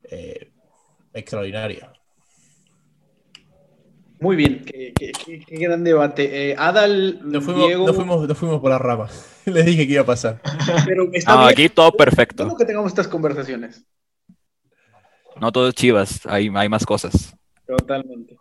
[0.04, 0.50] eh,
[1.14, 1.92] extraordinaria.
[4.20, 6.50] Muy bien, qué, qué, qué, qué gran debate.
[6.50, 7.86] Eh, Adal, nos fuimos, Diego...
[7.86, 9.40] nos, fuimos, nos fuimos por las ramas.
[9.46, 10.42] Les dije que iba a pasar.
[10.84, 11.50] Pero está no, bien.
[11.52, 12.44] aquí todo perfecto.
[12.44, 13.86] ¿Cómo que tengamos estas conversaciones?
[15.40, 17.34] No todo es chivas, hay, hay más cosas.
[17.66, 18.36] Totalmente.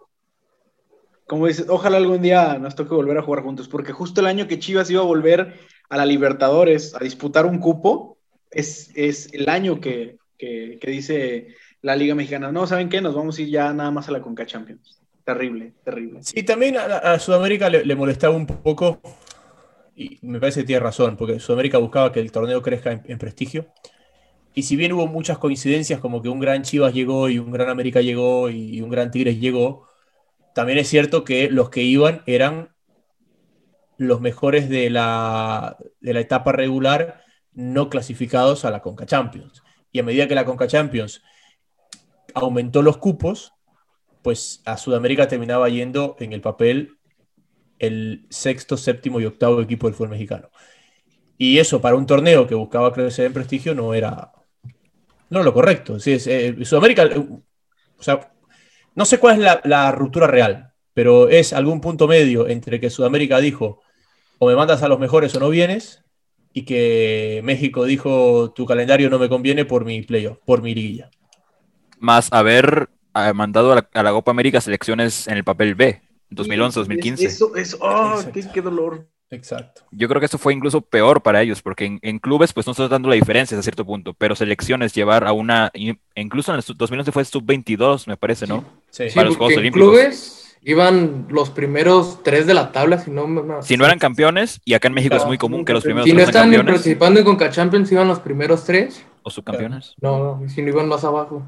[1.30, 4.48] Como dices, ojalá algún día nos toque volver a jugar juntos, porque justo el año
[4.48, 5.54] que Chivas iba a volver
[5.88, 8.18] a la Libertadores a disputar un cupo,
[8.50, 11.50] es, es el año que, que, dice
[11.84, 13.00] la Liga Mexicana, no, ¿saben qué?
[13.00, 15.04] Nos vamos a ir ya nada más a la Conca Champions.
[15.24, 16.24] Terrible, terrible.
[16.24, 19.00] Sí, también a, Sudamérica le, le, molestaba un poco,
[19.96, 23.20] y me parece que tiene razón, porque Sudamérica buscaba que el torneo crezca en, en
[23.20, 23.68] prestigio.
[24.56, 27.70] Y si bien hubo muchas coincidencias, como que un gran Chivas llegó y un gran
[27.70, 29.89] América llegó y un gran Tigres llegó,
[30.54, 32.70] también es cierto que los que iban eran
[33.98, 37.22] los mejores de la, de la etapa regular
[37.54, 39.62] no clasificados a la Conca Champions.
[39.92, 41.22] Y a medida que la Conca Champions
[42.34, 43.54] aumentó los cupos,
[44.22, 46.98] pues a Sudamérica terminaba yendo en el papel
[47.80, 50.50] el sexto, séptimo y octavo equipo del fútbol mexicano.
[51.38, 54.34] Y eso para un torneo que buscaba crecer en prestigio no era,
[55.30, 55.96] no lo correcto.
[55.96, 57.10] Es, eh, Sudamérica,
[57.98, 58.32] o sea,
[59.00, 62.90] no sé cuál es la, la, ruptura real, pero es algún punto medio entre que
[62.90, 63.82] Sudamérica dijo
[64.40, 66.04] o me mandas a los mejores o no vienes,
[66.54, 71.10] y que México dijo tu calendario no me conviene por mi playoff, por mi liguilla.
[72.00, 76.02] Más haber eh, mandado a la, a la, Copa América selecciones en el papel B,
[76.32, 77.22] 2011-2015.
[77.22, 79.08] Eso, eso, oh, qué, qué, dolor.
[79.32, 79.84] Exacto.
[79.92, 82.72] Yo creo que esto fue incluso peor para ellos, porque en, en clubes pues no
[82.72, 85.72] está dando la diferencia a cierto punto, pero selecciones llevar a una,
[86.16, 88.64] incluso en el 2011 fue sub-22, me parece, ¿no?
[88.90, 89.16] Sí, sí.
[89.16, 89.90] Para sí, los Juegos Olímpicos.
[89.90, 94.62] Clubes iban los primeros tres de la tabla, si no, no si no eran campeones,
[94.66, 97.26] y acá en México es muy común que los primeros si no estaban participando en
[97.26, 99.04] Conca Champions, iban los primeros tres.
[99.24, 99.96] ¿O subcampeones?
[100.02, 101.46] No, no, si no iban más abajo.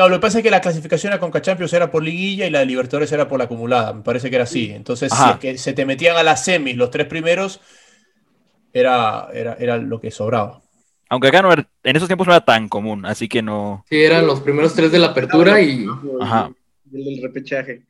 [0.00, 2.50] Claro, lo que pasa es que la clasificación a Conca Champions era por liguilla y
[2.50, 3.92] la de Libertadores era por la acumulada.
[3.92, 4.70] Me parece que era así.
[4.70, 5.26] Entonces, Ajá.
[5.26, 7.60] si es que se te metían a las semis los tres primeros,
[8.72, 10.62] era, era, era lo que sobraba.
[11.10, 13.84] Aunque acá no era, en esos tiempos no era tan común, así que no.
[13.90, 15.86] Sí, eran los primeros tres de la apertura y.
[16.18, 16.50] Ajá.
[16.90, 17.82] El del repechaje.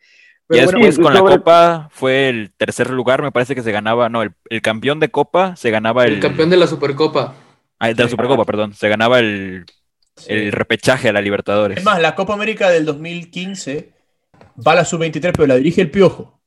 [0.48, 1.30] Pero ya bueno, después con sobre...
[1.30, 4.98] la Copa fue el tercer lugar, me parece que se ganaba, no, el, el campeón
[4.98, 6.14] de Copa se ganaba el...
[6.14, 7.36] El campeón de la Supercopa.
[7.78, 9.64] Ah, de la Supercopa, perdón, se ganaba el.
[10.28, 11.78] El repechaje a la Libertadores.
[11.78, 13.92] Es más, la Copa América del 2015
[14.66, 16.40] va a la Sub-23, pero la dirige el Piojo.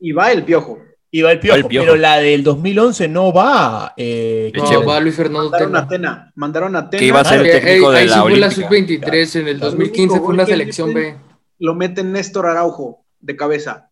[0.00, 0.78] Y va el Piojo.
[1.10, 1.86] Y va el Piojo, el piojo.
[1.86, 3.94] pero la del 2011 no va...
[3.96, 6.32] Eh, no, va Luis Fernando Mandaron a Tena.
[6.34, 6.98] Mandaron a Tena.
[6.98, 9.60] Que iba a ser el técnico ah, de la Ahí fue la Sub-23, en el
[9.60, 11.16] 2015 fue una selección B.
[11.60, 13.90] Lo mete Néstor Araujo de cabeza.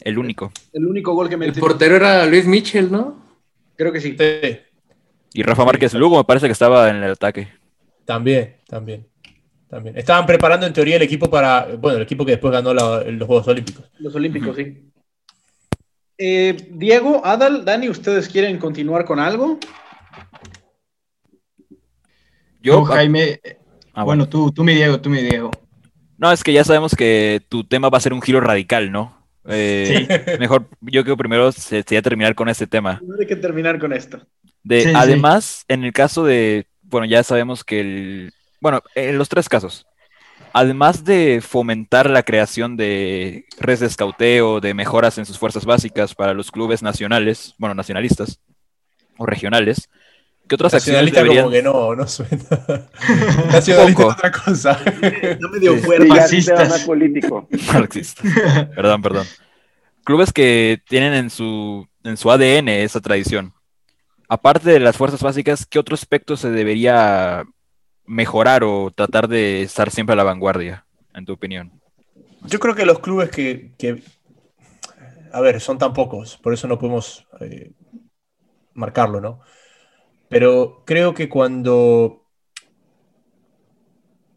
[0.00, 0.52] El único.
[0.72, 3.22] El único gol que me El portero era Luis Mitchell, ¿no?
[3.76, 4.16] Creo que sí.
[4.18, 4.58] sí.
[5.32, 7.48] Y Rafa Márquez Lugo me parece que estaba en el ataque.
[8.04, 9.06] También, también.
[9.68, 9.96] También.
[9.98, 11.66] Estaban preparando en teoría el equipo para.
[11.76, 13.90] Bueno, el equipo que después ganó la, los Juegos Olímpicos.
[13.98, 14.64] Los Olímpicos, uh -huh.
[14.64, 14.90] sí.
[16.16, 19.58] Eh, Diego, Adal, Dani, ¿ustedes quieren continuar con algo?
[22.62, 23.40] Yo, no, Jaime.
[23.92, 25.50] Ah, bueno, bueno, tú, tú mi Diego, tú mi Diego.
[26.16, 29.26] No, es que ya sabemos que tu tema va a ser un giro radical, ¿no?
[29.46, 30.36] Eh, sí.
[30.38, 33.02] Mejor, yo creo primero sería terminar con este tema.
[33.18, 34.20] Hay que terminar con esto.
[34.62, 35.64] De, sí, además, sí.
[35.68, 39.84] en el caso de, bueno, ya sabemos que el, bueno, en los tres casos,
[40.52, 46.14] además de fomentar la creación de redes de escauteo, de mejoras en sus fuerzas básicas
[46.14, 48.38] para los clubes nacionales, bueno, nacionalistas
[49.18, 49.90] o regionales,
[50.46, 51.46] ¿Qué otras acciones deberían?
[51.46, 52.30] como que no, no suena.
[53.50, 54.78] Nacionalista es otra cosa.
[55.40, 56.06] No me dio fuerte.
[56.06, 56.82] Marxistas.
[56.82, 57.48] político.
[57.72, 58.22] Marxista.
[58.76, 59.26] Perdón, perdón.
[60.04, 63.52] Clubes que tienen en su, en su ADN esa tradición.
[64.28, 67.44] Aparte de las fuerzas básicas, ¿qué otro aspecto se debería
[68.06, 71.80] mejorar o tratar de estar siempre a la vanguardia, en tu opinión?
[72.44, 74.02] Yo creo que los clubes que,
[75.32, 77.72] a ver, son tan pocos, por eso no podemos eh,
[78.74, 79.40] marcarlo, ¿no?
[80.28, 82.26] Pero creo que cuando.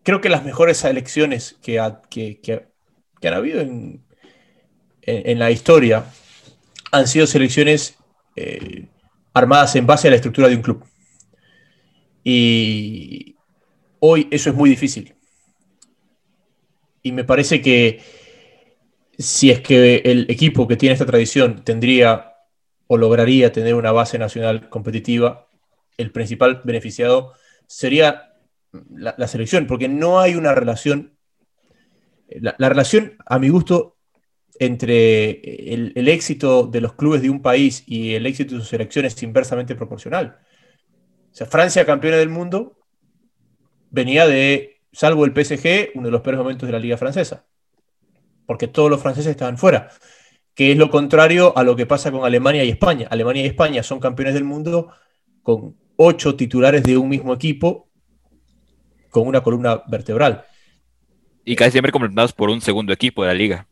[0.03, 2.67] Creo que las mejores elecciones que, ha, que, que,
[3.27, 4.05] han habido en,
[5.01, 6.05] en, en, la historia
[6.93, 7.97] han sido selecciones
[8.37, 8.87] eh,
[9.37, 10.85] armadas en base a la estructura de un club.
[12.23, 13.35] Y
[13.99, 15.15] hoy eso es muy difícil.
[17.01, 18.01] Y me parece que
[19.17, 22.33] si es que el equipo que tiene esta tradición tendría
[22.87, 25.47] o lograría tener una base nacional competitiva,
[25.97, 27.33] el principal beneficiado
[27.65, 28.33] sería
[28.89, 31.17] la, selección, porque no hay una relación,
[32.29, 33.96] la, relación a mi gusto
[34.59, 39.15] entre el, éxito de los clubes de un país y el éxito de sus selecciones
[39.15, 40.39] es inversamente proporcional.
[41.31, 42.77] O sea, Francia, campeona del mundo,
[43.89, 47.45] venía de, salvo el PSG, uno de los peores momentos de la liga francesa,
[48.45, 49.89] porque todos los franceses estaban fuera,
[50.55, 53.07] que es lo contrario a lo que pasa con Alemania y España.
[53.11, 54.91] Alemania y España son campeones del mundo
[55.43, 57.87] con ocho titulares de un mismo equipo
[59.09, 60.45] con una columna vertebral.
[61.45, 63.67] Y casi siempre complementados por un segundo equipo de la liga.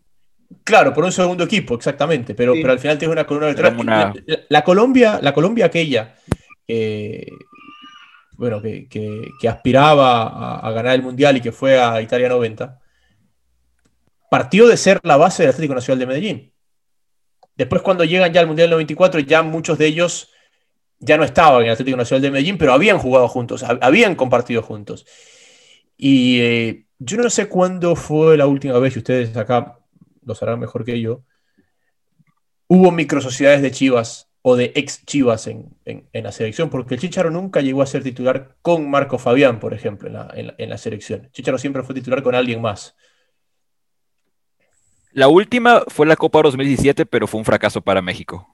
[0.63, 4.24] Claro, por un segundo equipo, exactamente, pero, pero al final tiene una columna vertebral.
[4.50, 6.15] La, Colombia, la Colombia aquella,
[8.38, 12.80] bueno, que, aspiraba a, ganar el Mundial y que fue a Italia 90,
[14.30, 16.54] partió de ser la base del Atlético Nacional de Medellín.
[17.56, 20.32] Después cuando llegan ya al Mundial 94, ya muchos de ellos
[21.00, 24.62] ya no estaban en el Atlético Nacional de Medellín, pero habían jugado juntos, habían compartido
[24.62, 25.06] juntos.
[25.98, 29.80] Y eh, yo no sé cuándo fue la última vez, y ustedes acá
[30.26, 31.24] lo sabrán mejor que yo,
[32.68, 35.76] hubo microsociedades de Chivas o de ex Chivas en,
[36.14, 40.08] la selección, porque el Chicharo nunca llegó a ser titular con Marco Fabián, por ejemplo,
[40.36, 41.30] en la, selección.
[41.32, 42.96] Chicharo siempre fue titular con alguien más.
[45.12, 48.48] La última fue la Copa 2017, pero fue un fracaso para México.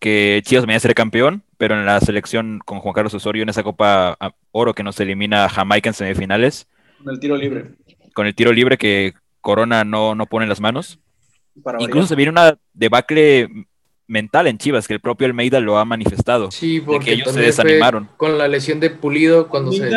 [0.00, 3.48] Que Chivas venía a ser campeón, pero en la selección con Juan Carlos Osorio, en
[3.48, 4.18] esa Copa
[4.50, 6.66] Oro que nos elimina a Jamaica en semifinales.
[7.04, 7.76] Con el tiro libre.
[8.12, 10.98] Con el tiro libre que Corona no, no pone las manos.
[11.78, 13.48] Incluso se viene una debacle
[14.06, 16.50] mental en Chivas, que el propio Almeida lo ha manifestado.
[16.50, 18.08] Sí, porque ellos se desanimaron.
[18.16, 19.90] Con la lesión de Pulido, cuando se.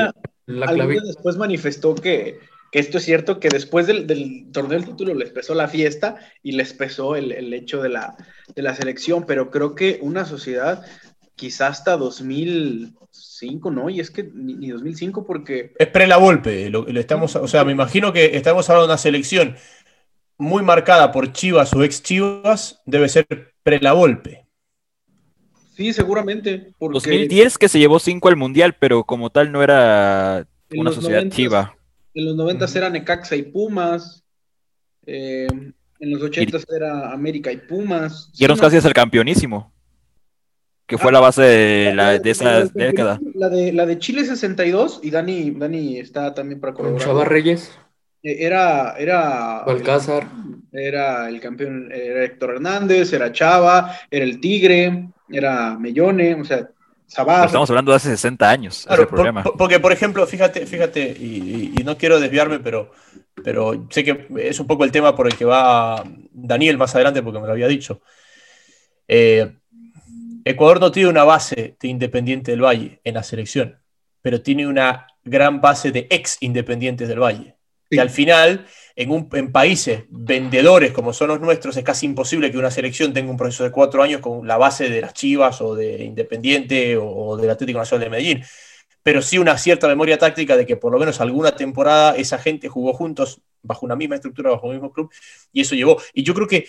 [0.45, 2.39] La después manifestó que,
[2.71, 6.73] esto es cierto, que después del, torneo del título les pesó la fiesta y les
[6.73, 8.15] pesó el, hecho de la,
[8.53, 10.83] de la selección, pero creo que una sociedad
[11.35, 13.89] quizás hasta 2005, ¿no?
[13.89, 15.73] Y es que ni, 2005 porque...
[15.79, 18.97] Es pre la golpe, lo, estamos, o sea, me imagino que estamos hablando de una
[18.97, 19.55] selección
[20.41, 23.27] muy marcada por Chivas o ex Chivas, debe ser
[23.63, 24.47] pre-la Volpe.
[25.75, 26.73] Sí, seguramente.
[26.79, 26.95] Porque...
[26.95, 31.75] 2010 que se llevó 5 al Mundial, pero como tal no era una sociedad chiva.
[32.13, 34.23] En los 90 eran Necaxa y Pumas.
[35.05, 35.47] Eh,
[35.99, 38.31] en los 80 era América y Pumas.
[38.37, 39.71] Y casi hasta el campeonísimo.
[40.87, 43.19] Que fue ah, la base de, la, de esa década.
[43.35, 47.07] La de, la de Chile 62, y Dani, Dani está también para colaborar.
[47.07, 47.71] Chava Reyes.
[48.23, 49.59] Eh, era, era.
[49.59, 50.27] Alcázar.
[50.71, 56.69] Era el campeón, era Héctor Hernández, era Chava, era el Tigre, era Mellone, o sea.
[57.07, 58.87] Estamos hablando de hace 60 años.
[59.57, 62.91] porque, por ejemplo, fíjate, fíjate, y, no quiero desviarme, pero,
[63.43, 67.21] pero sé que es un poco el tema por el que va Daniel más adelante,
[67.21, 68.01] porque me lo había dicho.
[69.09, 69.57] Eh,
[70.45, 73.77] Ecuador no tiene una base de Independiente del Valle en la selección,
[74.21, 77.57] pero tiene una gran base de ex Independientes del Valle
[77.91, 82.71] que al final, en, países vendedores como son los nuestros, es casi imposible que una
[82.71, 86.05] selección tenga un proceso de cuatro años con la base de las Chivas o de
[86.05, 88.43] Independiente o, del Atlético Nacional de Medellín.
[89.03, 92.69] Pero sí una cierta memoria táctica de que por lo menos alguna temporada esa gente
[92.69, 95.11] jugó juntos bajo una misma estructura, bajo un mismo club,
[95.51, 96.01] y eso llevó.
[96.13, 96.67] Y yo creo que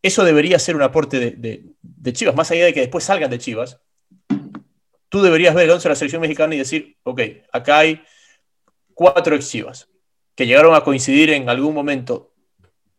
[0.00, 3.80] eso debería ser un aporte de, Chivas, más allá de que después salgan de Chivas.
[5.10, 7.20] Tú deberías ver el 11 de la selección mexicana y decir, ok,
[7.52, 8.02] acá hay
[8.94, 9.87] cuatro ex Chivas
[10.38, 12.30] que llegaron a coincidir en algún momento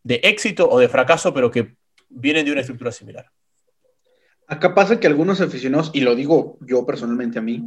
[0.04, 1.74] de éxito o de fracaso, pero que
[2.10, 3.28] vienen de una estructura similar.
[4.46, 7.64] Acá pasa que algunos aficionados, y lo digo yo personalmente a mí,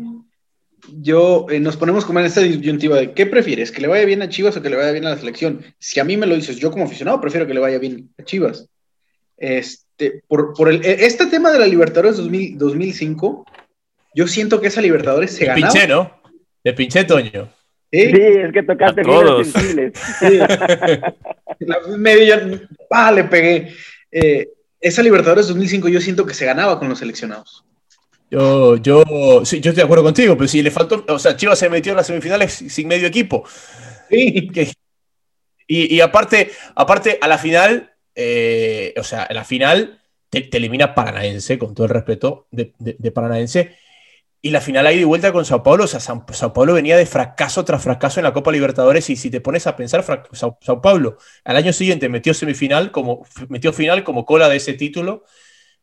[1.01, 3.73] yo eh, nos ponemos como en esta disyuntiva de ¿qué prefieres?
[3.73, 5.64] ¿Que le vaya bien a Chivas o que le vaya bien a la selección?
[5.79, 8.25] Si a mí me lo dices, yo como aficionado prefiero que le vaya bien a
[8.25, 8.68] Chivas.
[9.39, 13.47] Este, por, por el, e, este tema de la Libertadores 2005,
[14.14, 15.66] yo siento que esa Libertadores se ganaba.
[15.66, 16.20] De pinche, ¿no?
[16.62, 17.61] De pinche, Toño.
[17.93, 17.99] ¿Sí?
[18.01, 19.93] es que tocaste fibras sensibles.
[20.18, 20.40] Sí.
[21.99, 23.74] medio ya, le pegué.
[24.11, 24.49] Eh,
[24.80, 27.64] esa Libertadores 2005 yo siento que se ganaba con los seleccionados.
[28.30, 29.05] Yo, yo,
[29.45, 31.93] sí, yo estoy de acuerdo contigo, pero si le faltó, o sea, Chivas se metió
[31.93, 33.45] en las semifinales sin medio equipo.
[34.09, 34.51] Sí.
[35.66, 40.95] Y, y aparte, aparte, a la final, eh, o sea, a la final te, elimina
[40.95, 43.76] Paranaense, con todo el respeto de, de, de Paranaense,
[44.45, 47.07] y la final ahí de vuelta con Sao Paulo, o sea, Sao, Paulo venía de
[47.07, 51.16] fracaso tras fracaso en la Copa Libertadores y si te pones a pensar, Sao, Paulo
[51.45, 55.24] al año siguiente metió semifinal, como, metió final como cola de ese título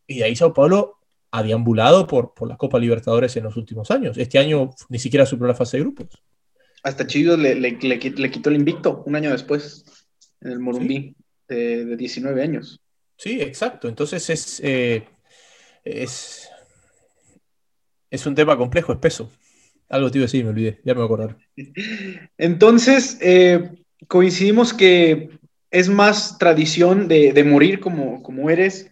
[0.05, 0.99] Y de ahí Sao Paulo
[1.31, 4.17] ha deambulado por, por la Copa Libertadores en los últimos años.
[4.17, 6.07] Este año ni siquiera superó la fase de grupos.
[6.83, 7.99] Hasta Chivas le, le, le,
[8.31, 9.85] quitó el invicto un año después,
[10.41, 11.15] en el Morumbí, ¿Sí?
[11.47, 12.81] de, de, 19 años.
[13.15, 13.87] Sí, exacto.
[13.87, 15.07] Entonces es, eh,
[15.83, 16.49] es,
[18.09, 19.31] es un tema complejo, espeso.
[19.89, 21.37] Algo te iba a decir, me olvidé, ya me voy a acordar.
[22.37, 23.71] Entonces, eh,
[24.07, 25.29] coincidimos que
[25.71, 28.91] es más tradición de, de morir como, como eres,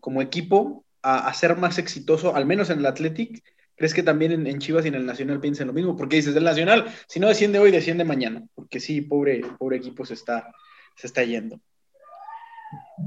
[0.00, 3.42] como equipo, a, a, ser más exitoso, al menos en el Athletic.
[3.74, 5.96] ¿Crees que también en, en, Chivas y en el Nacional piensen lo mismo?
[5.96, 8.44] Porque dices, el Nacional, si no desciende hoy, desciende mañana.
[8.54, 10.52] Porque sí, pobre, pobre equipo se está,
[10.94, 11.60] se está yendo.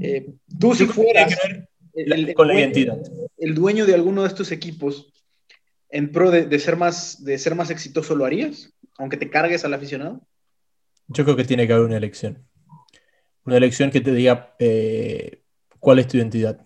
[0.00, 0.26] Eh,
[0.58, 1.36] tú si fueras
[1.94, 2.98] el, el, con la identidad.
[3.38, 5.12] el dueño de alguno de estos equipos,
[5.96, 8.70] en pro de, ser más, de ser más exitoso, ¿lo harías?
[8.98, 10.20] Aunque te cargues al aficionado.
[11.08, 12.46] Yo creo que tiene que haber una elección.
[13.44, 15.42] Una elección que te diga eh,
[15.80, 16.60] cuál es tu identidad.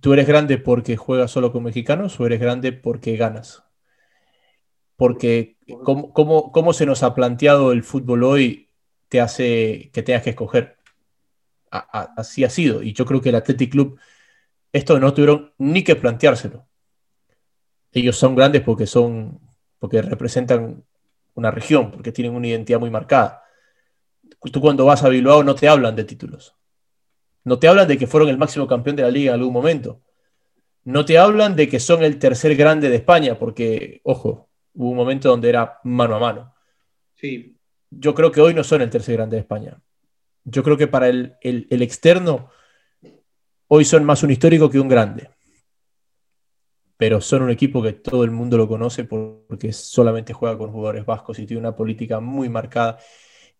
[0.00, 3.62] ¿Tú eres grande porque juegas solo con mexicanos o eres grande porque ganas?
[4.96, 8.70] Porque cómo, cómo, cómo se nos ha planteado el fútbol hoy
[9.08, 10.78] te hace que tengas que escoger.
[11.70, 12.82] Así ha sido.
[12.82, 14.00] Y yo creo que el Athletic Club,
[14.72, 16.66] esto no tuvieron ni que planteárselo.
[17.94, 19.40] Ellos son grandes porque son,
[19.78, 20.84] porque representan
[21.34, 23.44] una región, porque tienen una identidad muy marcada.
[24.52, 26.56] Tú cuando vas a Bilbao no te hablan de títulos.
[27.44, 30.00] No te hablan de que fueron el máximo campeón de la liga en algún momento.
[30.82, 34.96] No te hablan de que son el tercer grande de España, porque, ojo, hubo un
[34.96, 36.54] momento donde era mano a mano.
[37.14, 37.56] Sí.
[37.90, 39.80] Yo creo que hoy no son el tercer grande de España.
[40.42, 42.50] Yo creo que para el, el, el externo,
[43.68, 45.30] hoy son más un histórico que un grande.
[46.96, 51.04] Pero son un equipo que todo el mundo lo conoce porque solamente juega con jugadores
[51.04, 52.98] vascos y tiene una política muy marcada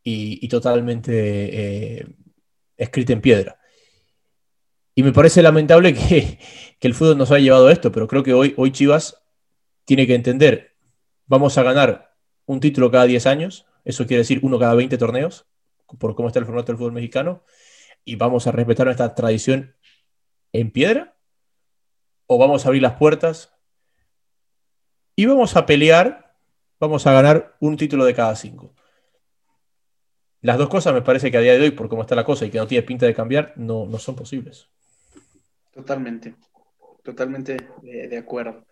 [0.03, 2.07] y, totalmente eh,
[2.77, 3.59] escrita en piedra.
[4.95, 6.39] Y me parece lamentable que,
[6.79, 9.25] que, el fútbol nos haya llevado a esto, pero creo que hoy, hoy Chivas
[9.85, 10.77] tiene que entender,
[11.27, 12.15] vamos a ganar
[12.47, 15.47] un título cada 10 años, eso quiere decir uno cada 20 torneos,
[15.99, 17.45] por cómo está el formato del fútbol mexicano,
[18.05, 19.75] y vamos a respetar nuestra tradición
[20.53, 21.14] en piedra,
[22.35, 23.55] o vamos a abrir las puertas
[25.15, 26.35] y vamos a pelear,
[26.81, 28.75] vamos a ganar un título de cada cinco.
[30.41, 32.45] Las dos cosas me parece que a día de hoy, por cómo está la cosa
[32.45, 34.69] y que no tiene pinta de cambiar, no, no son posibles.
[35.73, 36.35] Totalmente,
[37.03, 38.65] totalmente de, acuerdo.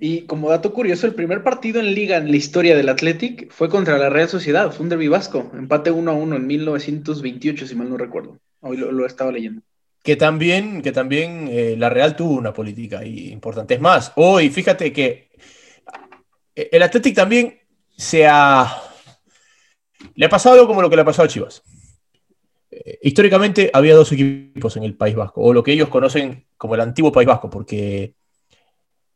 [0.00, 3.68] Y como dato curioso, el primer partido en liga en la historia del Athletic fue
[3.68, 7.74] contra la Real Sociedad, fue un derbi vasco, empate 1 a 1 en 1928, si
[7.74, 8.38] mal no recuerdo.
[8.60, 9.62] Hoy lo, lo estaba leyendo.
[10.08, 13.74] Que también, que también eh, la Real tuvo una política importante.
[13.74, 15.28] Es más, hoy fíjate que
[16.54, 17.58] el Athletic también
[17.94, 18.82] se ha.
[20.14, 21.62] Le ha pasado algo como lo que le ha pasado a Chivas
[23.02, 26.80] históricamente había dos equipos en el País Vasco, o lo que ellos conocen como el
[26.80, 28.14] antiguo País Vasco, porque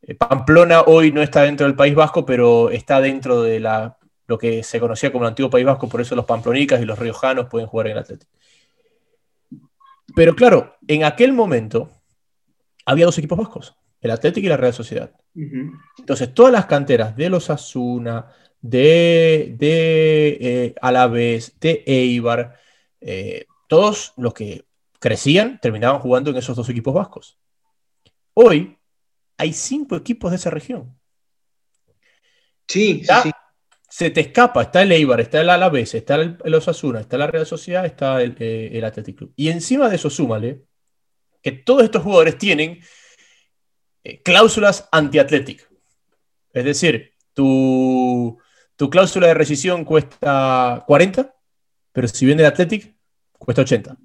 [0.02, 4.38] eh, Pamplona hoy no está dentro del País Vasco, pero está dentro de la, lo
[4.38, 7.46] que se conocía como el antiguo País Vasco, por eso los pamplonicas y los riojanos
[7.46, 8.32] pueden jugar en el Atlético.
[10.14, 11.90] Pero claro, en aquel momento
[12.84, 15.12] había dos equipos vascos, el Atlético y la Real Sociedad.
[15.34, 15.80] Uh -huh.
[15.98, 22.58] Entonces, todas las canteras de los Asuna, de, de eh, Alavés, de Eibar,
[23.00, 24.64] eh, todos los que
[24.98, 27.38] crecían terminaban jugando en esos dos equipos vascos.
[28.34, 28.78] Hoy
[29.36, 30.96] hay cinco equipos de esa región.
[32.68, 33.30] Sí, sí,
[33.92, 37.26] Se te escapa, está el Eibar, está el Alavés, está el, el Osasuna, está la
[37.26, 39.34] Real Sociedad, está el, eh, el Athletic Club.
[39.36, 40.64] Y encima de eso súmale
[41.42, 42.80] que todos estos jugadores tienen
[44.02, 45.68] eh, cláusulas anti-Athletic.
[46.54, 48.38] Es decir, tu,
[48.76, 51.36] tu cláusula de rescisión cuesta 40,
[51.92, 52.96] pero si viene el Athletic,
[53.38, 53.98] cuesta 80.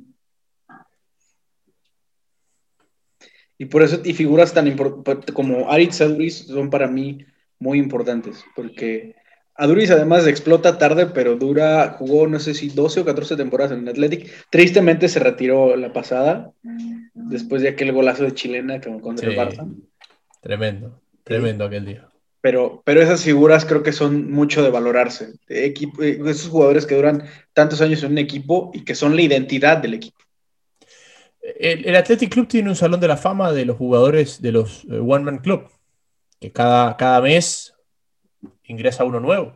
[3.57, 7.25] Y por eso, y figuras tan importantes como Aritz Aduris son para mí
[7.57, 9.15] muy importantes, porque
[9.57, 13.79] Aduris además explota tarde, pero dura, jugó no sé si 12 o 14 temporadas en
[13.79, 14.31] el Athletic.
[14.51, 16.51] Tristemente se retiró la pasada,
[17.13, 19.67] después de aquel golazo de chilena contra sí, el Barça.
[20.41, 21.67] Tremendo, tremendo sí.
[21.67, 22.07] aquel día.
[22.39, 25.33] Pero, pero esas figuras creo que son mucho de valorarse.
[25.47, 29.77] Equipo, esos jugadores que duran tantos años en un equipo y que son la identidad
[29.77, 30.17] del equipo.
[31.41, 34.85] El, el Athletic Club tiene un salón de la fama de los jugadores de los
[34.85, 35.67] uh, One Man Club,
[36.39, 37.73] que cada, cada mes
[38.67, 39.53] ingresa uno nuevo.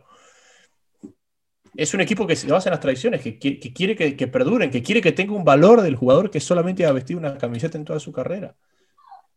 [1.76, 4.28] Es un equipo que se basa en las tradiciones, que, que, que quiere que, que,
[4.28, 7.78] perduren, que quiere que tenga un valor del jugador que solamente ha vestido una camiseta
[7.78, 8.55] en toda su carrera.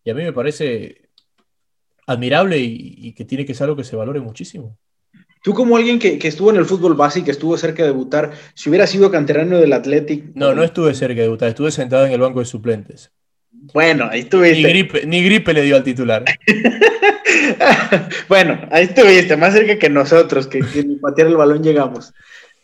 [0.03, 1.11] Y a mí me parece
[2.07, 4.77] admirable y, y, que tiene que ser algo que se valore muchísimo.
[5.43, 7.91] Tú como alguien que, que, estuvo en el fútbol base y que estuvo cerca de
[7.91, 10.35] debutar, si hubiera sido canterano del Athletic...
[10.35, 13.13] No, no estuve cerca de debutar, estuve sentado en el banco de suplentes.
[13.73, 14.63] Bueno, ahí estuviste.
[14.63, 16.25] Ni gripe, ni gripe le dio al titular.
[18.29, 22.13] bueno, ahí estuviste, más cerca que nosotros, que, que ni patear el balón llegamos.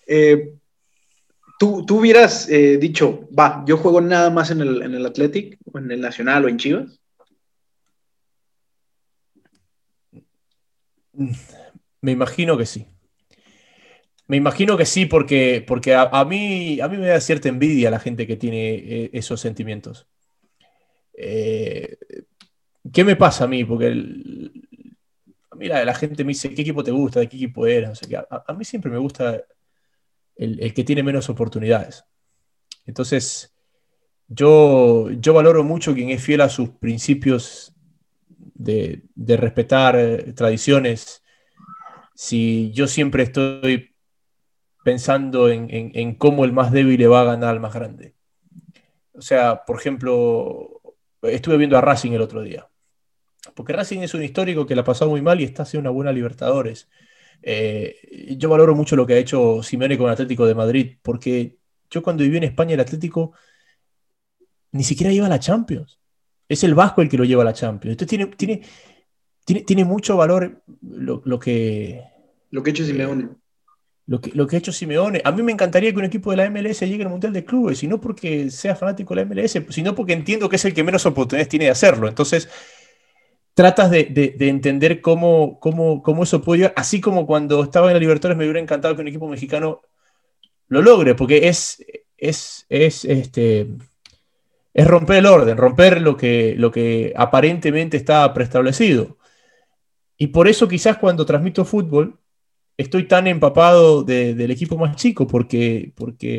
[0.06, 0.52] Eh,
[1.58, 5.58] ¿tú, ¿tú, hubieras eh, dicho, va, yo juego nada más en el, en el Athletic,
[5.72, 7.00] o en el Nacional o en Chivas?
[12.00, 12.86] Me imagino que sí.
[14.26, 17.90] Me imagino que sí, porque, porque a, a, mí, a mí me da cierta envidia
[17.90, 20.06] la gente que tiene eh, esos sentimientos.
[21.22, 21.98] Eh,
[22.90, 23.62] ¿Qué me pasa a mí?
[23.64, 24.52] Porque el,
[25.50, 27.20] a mí la, gente me dice, ¿qué equipo te gusta?
[27.20, 27.90] ¿De qué equipo eras?
[27.90, 29.42] O sea, que a, mí siempre me gusta
[30.34, 32.04] el, que tiene menos oportunidades.
[32.86, 33.54] Entonces,
[34.28, 37.74] yo, yo valoro mucho quien es fiel a sus principios
[38.54, 41.22] de, de respetar tradiciones.
[42.14, 43.94] Si yo siempre estoy
[44.82, 48.14] pensando en, en, en, cómo el más débil le va a ganar al más grande.
[49.12, 50.79] O sea, por ejemplo,
[51.22, 52.68] estuve viendo a Racing el otro día.
[53.54, 56.12] Porque Racing es un histórico que la pasó muy mal y está haciendo una buena
[56.12, 56.88] Libertadores.
[57.42, 61.56] Eh, yo valoro mucho lo que ha hecho Simeone con el Atlético de Madrid, porque
[61.90, 63.32] yo cuando viví en España el Atlético
[64.72, 65.98] ni siquiera lleva a la Champions.
[66.48, 67.92] Es el Vasco el que lo lleva a la Champions.
[67.92, 68.62] Entonces tiene, tiene,
[69.44, 72.02] tiene, tiene mucho valor lo, lo, que...
[72.50, 73.30] Lo que ha hecho Simeone.
[74.10, 75.22] Lo que, lo que ha hecho Simeone.
[75.24, 77.84] A mí me encantaría que un equipo de la MLS llegue al Mundial de Clubes,
[77.84, 80.82] y no porque sea fanático de la MLS, sino porque entiendo que es el que
[80.82, 82.08] menos oportunidades tiene de hacerlo.
[82.08, 82.48] Entonces,
[83.54, 88.00] tratas de entender cómo, cómo, cómo, eso puede llegar, así como cuando estaba en la
[88.00, 89.82] Libertadores me hubiera encantado que un equipo mexicano
[90.66, 91.84] lo logre, porque es,
[92.16, 93.68] es, es, este,
[94.74, 99.18] es romper el orden, romper lo que, lo que aparentemente está preestablecido.
[100.16, 102.18] Y por eso quizás cuando transmito fútbol,
[102.80, 106.38] estoy tan empapado de, del equipo más chico, porque, porque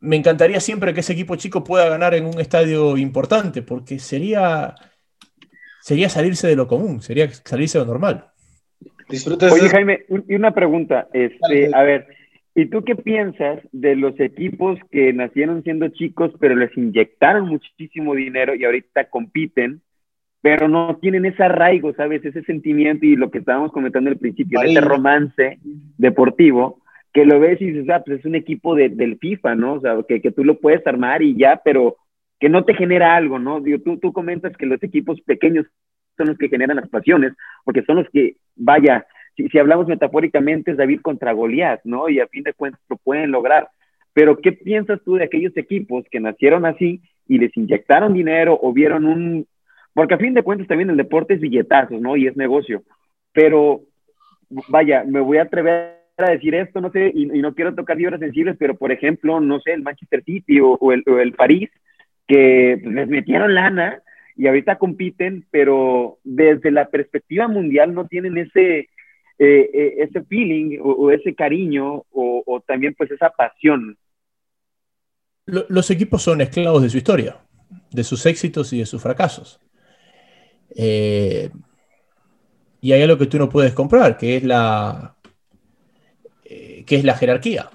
[0.00, 4.74] me encantaría siempre que ese equipo chico pueda ganar en un estadio importante, porque sería,
[5.80, 8.26] sería salirse de lo común, sería salirse de lo normal.
[9.08, 12.06] Disfrutas Oye, Jaime, y una pregunta, este, a ver,
[12.54, 18.14] ¿y tú qué piensas de los equipos que nacieron siendo chicos, pero les inyectaron muchísimo
[18.14, 19.80] dinero y ahorita compiten?
[20.44, 22.22] Pero no tienen ese arraigo, ¿sabes?
[22.22, 25.58] Ese sentimiento y lo que estábamos comentando al principio, ese romance
[25.96, 26.82] deportivo,
[27.14, 29.72] que lo ves y dices, ah, pues es un equipo de, del FIFA, ¿no?
[29.72, 31.96] O sea, que, que, tú lo puedes armar y ya, pero
[32.38, 33.58] que no te genera algo, ¿no?
[33.60, 35.64] Digo, tú, tú comentas que los equipos pequeños
[36.18, 37.32] son los que generan las pasiones,
[37.64, 39.06] porque son los que, vaya,
[39.38, 42.10] si, si hablamos metafóricamente, es David contra Goliat, ¿no?
[42.10, 43.68] Y a fin de cuentas lo pueden lograr.
[44.12, 48.74] Pero, ¿qué piensas tú de aquellos equipos que nacieron así y les inyectaron dinero o
[48.74, 49.46] vieron un,
[49.94, 52.16] porque a fin de cuentas también el deporte es billetazos, ¿no?
[52.16, 52.82] Y es negocio.
[53.32, 53.82] Pero,
[54.68, 58.20] vaya, me voy a atrever a decir esto, no sé, y, no quiero tocar fibras
[58.20, 61.70] sensibles, pero por ejemplo, no sé, el Manchester City o, el, el, París,
[62.26, 64.00] que pues, les metieron lana
[64.36, 68.88] y ahorita compiten, pero desde la perspectiva mundial no tienen ese, eh,
[69.38, 73.96] eh, ese feeling o, o, ese cariño o también pues esa pasión.
[75.46, 77.36] Los equipos son esclavos de su historia,
[77.90, 79.63] de sus éxitos y de sus fracasos.
[80.74, 81.50] Eh,
[82.80, 85.16] y hay algo que tú no puedes comprar, que es la,
[86.44, 87.70] eh, que es la jerarquía.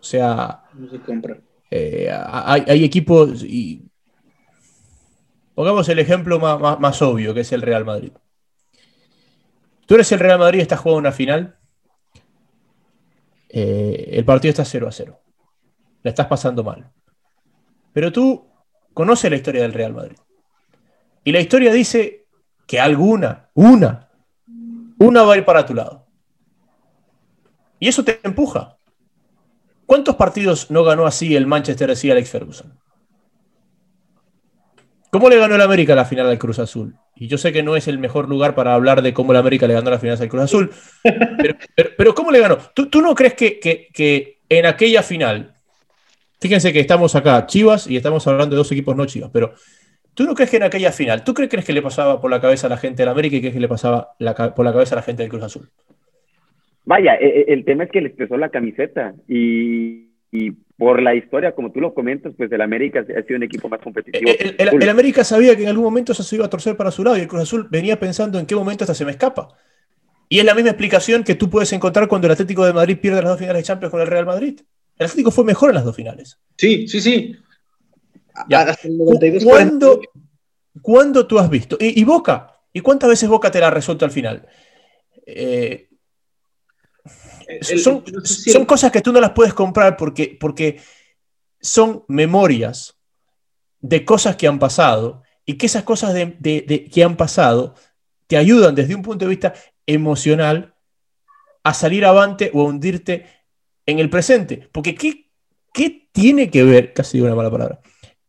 [0.00, 1.38] O sea, no se compra.
[1.70, 3.82] Eh, hay, hay, equipos, y
[5.54, 8.12] pongamos el ejemplo más, más, más, obvio, que es el Real Madrid.
[9.86, 11.56] Tú eres el Real Madrid y estás jugando una final.
[13.50, 15.20] El partido está 0 a 0.
[16.02, 16.90] La estás pasando mal.
[17.92, 18.46] Pero tú
[18.92, 20.18] conoces la historia del Real Madrid.
[21.24, 22.26] Y la historia dice
[22.66, 24.08] que alguna, una,
[24.98, 26.06] una va a ir para tu lado.
[27.80, 28.76] Y eso te empuja.
[29.86, 32.78] ¿Cuántos partidos no ganó así el Manchester City Alex Ferguson?
[35.10, 36.94] ¿Cómo le ganó el América la final al Cruz Azul?
[37.16, 39.66] Y yo sé que no es el mejor lugar para hablar de cómo el América
[39.66, 40.70] le ganó la final al Cruz Azul,
[41.02, 42.58] pero, pero, pero ¿cómo le ganó?
[42.74, 45.54] ¿Tú, tú no crees que, que, que, en aquella final,
[46.40, 49.54] fíjense que estamos acá, Chivas, y estamos hablando de dos equipos no Chivas, pero
[50.18, 52.40] ¿Tú no crees que en aquella final, ¿tú crees, crees que le pasaba por la
[52.40, 54.96] cabeza a la gente del América y crees que le pasaba la, por la cabeza
[54.96, 55.68] a la gente del Cruz Azul?
[56.84, 61.52] Vaya, el, el tema es que les pesó la camiseta y, y, por la historia,
[61.52, 64.28] como tú lo comentas, pues el América ha sido un equipo más competitivo.
[64.28, 66.90] El, el, el, América sabía que en algún momento eso se iba a torcer para
[66.90, 69.50] su lado y el Cruz Azul venía pensando en qué momento hasta se me escapa.
[70.28, 73.22] Y es la misma explicación que tú puedes encontrar cuando el Atlético de Madrid pierde
[73.22, 74.58] las dos finales de Champions con el Real Madrid.
[74.98, 76.40] El Atlético fue mejor en las dos finales.
[76.56, 77.36] Sí, sí, sí.
[78.48, 78.76] Ya.
[79.44, 80.00] ¿Cuándo,
[80.82, 81.76] ¿Cuándo, tú has visto?
[81.80, 82.54] ¿Y, ¿Y, Boca?
[82.72, 84.46] ¿Y cuántas veces Boca te la ha resuelto al final?
[85.26, 85.88] Eh,
[87.48, 90.80] el, son, el, son, cosas que tú no las puedes comprar porque, porque
[91.60, 92.98] son memorias
[93.80, 97.74] de cosas que han pasado y que esas cosas de, que han pasado
[98.26, 99.54] te ayudan desde un punto de vista
[99.86, 100.74] emocional
[101.64, 103.26] a salir avante o a hundirte
[103.86, 104.68] en el presente.
[104.70, 105.30] Porque ¿qué,
[105.72, 106.92] qué tiene que ver?
[106.92, 107.80] Casi digo una mala palabra.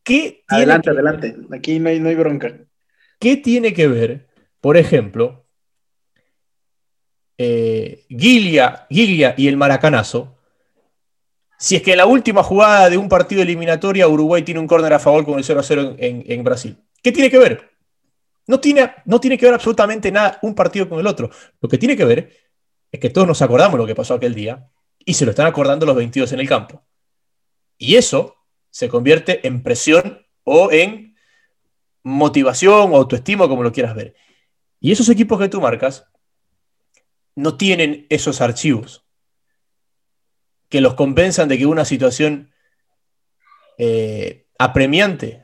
[0.04, 1.36] ¿Qué adelante, adelante.
[1.52, 2.54] Aquí no hay, no hay bronca.
[3.20, 4.28] ¿Qué tiene que ver,
[4.62, 5.46] por ejemplo,
[7.38, 10.38] eh, Gilia, y el Maracanazo,
[11.58, 14.94] si es que en la última jugada de un partido eliminatoria Uruguay tiene un córner
[14.94, 16.78] a favor con el 0 a 0 en, Brasil.
[17.02, 17.70] ¿Qué tiene que ver?
[18.48, 21.30] No tiene, no tiene que ver absolutamente nada un partido con el otro.
[21.62, 22.36] Lo que tiene que ver
[22.92, 24.70] es que todos nos acordamos lo que pasó aquel día
[25.00, 26.84] y se lo están acordando los 22 en el campo.
[27.78, 28.36] Y eso
[28.70, 31.16] se convierte en presión o en
[32.04, 34.16] motivación o autoestima, como lo quieras ver.
[34.80, 36.06] Y esos equipos que tú marcas
[37.36, 39.06] no tienen esos archivos
[40.70, 42.52] que los compensan de que una situación
[43.78, 45.44] eh, apremiante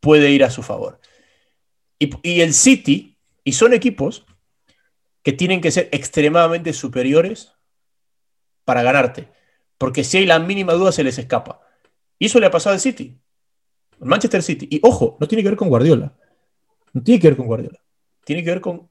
[0.00, 1.00] puede ir a su favor.
[1.98, 4.26] Y, el City, y son equipos
[5.22, 7.52] que tienen que ser extremadamente superiores
[8.64, 9.28] para ganarte,
[9.78, 11.60] porque si hay la mínima duda se les escapa.
[12.18, 13.16] Y eso le ha pasado al City,
[14.00, 14.68] al Manchester City.
[14.70, 16.14] Y ojo, no tiene que ver con Guardiola,
[16.92, 17.78] no tiene que ver con Guardiola,
[18.24, 18.88] tiene que ver con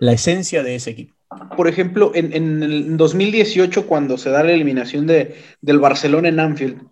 [0.00, 1.14] la esencia de ese equipo.
[1.56, 6.82] Por ejemplo, en, el 2018, cuando se da la eliminación de, del Barcelona en Anfield,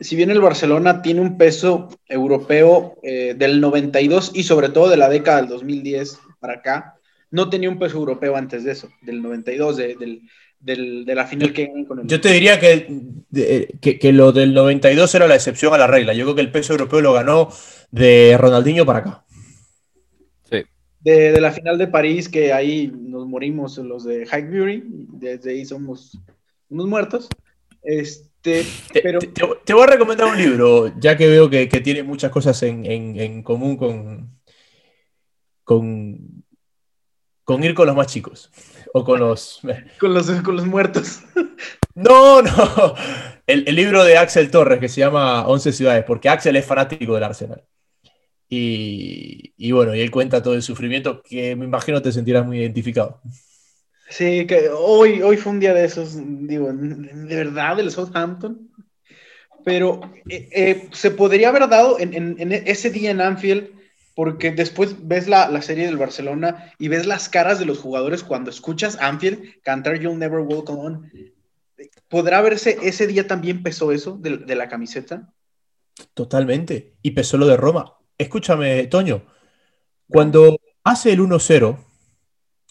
[0.00, 4.96] si bien el Barcelona tiene un peso europeo eh, del 92 y sobre todo de
[4.96, 6.94] la década del 2010 para acá,
[7.30, 10.22] no tenía un peso europeo antes de eso, del 92, de,
[10.60, 12.06] la final que con el...
[12.06, 12.88] Yo te diría que,
[13.80, 16.12] que, que, lo del 92 era la excepción a la regla.
[16.14, 17.48] Yo creo que el peso europeo lo ganó
[17.90, 19.24] de Ronaldinho para acá
[21.00, 26.18] de, la final de París, que ahí nos morimos los de Highbury, desde ahí somos
[26.68, 27.28] unos muertos.
[27.82, 29.18] Este, te, pero...
[29.20, 33.76] te, voy a recomendar un libro, ya que veo que, tiene muchas cosas en, común
[33.76, 34.38] con,
[35.64, 36.44] con,
[37.44, 38.50] con ir con los más chicos.
[38.94, 39.60] O con los...
[39.98, 41.20] con los, con los muertos.
[41.94, 42.94] No, no.
[43.46, 47.14] El, el, libro de Axel Torres que se llama 11 ciudades, porque Axel es fanático
[47.14, 47.64] del Arsenal.
[48.50, 53.20] Y, bueno, y él cuenta todo el sufrimiento que me imagino te sentirás muy identificado.
[54.08, 58.70] Sí, que hoy, hoy fue un día de esos, digo, de verdad, del Southampton.
[59.64, 63.68] Pero eh, eh, se podría haber dado en, ese día en Anfield,
[64.18, 68.50] porque después ves la, serie del Barcelona y ves las caras de los jugadores cuando
[68.50, 71.08] escuchas Anfield cantar You'll Never Walk On.
[72.08, 75.32] ¿Podrá verse ese día también pesó eso de, de la camiseta?
[76.14, 76.94] Totalmente.
[77.00, 79.22] Y pesó lo de Roma escúchame, Toño,
[80.08, 81.78] cuando hace el 1-0,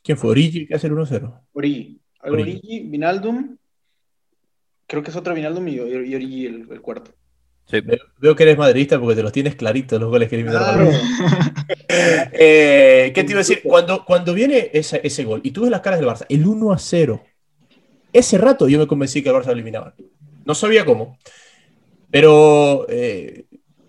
[0.04, 0.32] ¿quién fue?
[0.32, 1.42] ¿Origi que hace el 1-0?
[1.54, 2.02] Origi.
[2.22, 3.58] Origi, Vinaldum,
[4.86, 7.12] creo que es otro Vinaldum y, Origi el, cuarto.
[7.70, 7.82] Sí.
[8.20, 10.90] Veo, que eres madridista porque te los tienes claritos los goles que eliminaron.
[11.90, 13.62] eh, ¿Qué te iba a decir?
[13.62, 16.72] Cuando, cuando viene ese, ese, gol y tú ves las caras del Barça, el 1
[16.72, 17.22] a 0,
[18.14, 19.94] ese rato yo me convencí que el Barça lo eliminaba.
[20.46, 21.18] No sabía cómo.
[22.10, 23.48] Pero eh,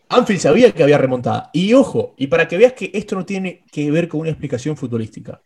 [0.09, 1.51] Anfield sabía que había remontada.
[1.53, 4.76] Y ojo, y para que veas que esto no tiene que ver con una explicación
[4.76, 5.41] futbolística.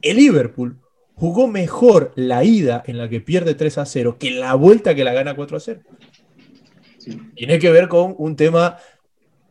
[0.00, 0.78] El Liverpool
[1.14, 5.04] jugó mejor la ida en la que pierde 3 a 0 que la vuelta que
[5.04, 5.80] la gana 4 a 0.
[7.34, 8.78] Tiene que ver con un tema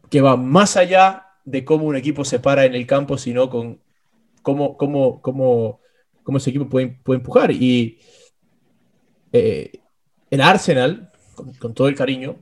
[0.10, 3.80] que va más allá de cómo un equipo se para en el campo, sino con
[4.41, 5.82] cómo, cómo, cómo,
[6.24, 7.52] cómo ese equipo puede, empujar.
[7.52, 8.00] Y
[9.32, 9.72] eh,
[10.30, 12.38] el Arsenal, con, con, todo el cariño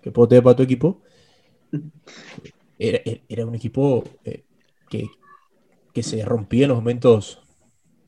[0.00, 1.02] que puedo tener para tu equipo,
[2.78, 4.44] era, un equipo eh,
[4.88, 7.42] que, se rompía en los momentos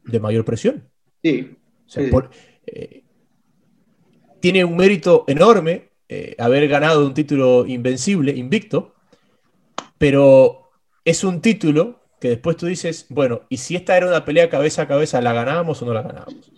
[0.05, 0.89] de mayor presión.
[1.23, 1.57] Sí.
[2.67, 3.05] Eh,
[4.41, 8.95] tiene un mérito enorme eh, haber ganado un título invencible, invicto,
[9.99, 10.71] pero
[11.05, 14.83] es un título que después tú dices, bueno, ¿y si esta era una pelea cabeza
[14.83, 16.51] a cabeza, la ganábamos o no la ganábamos?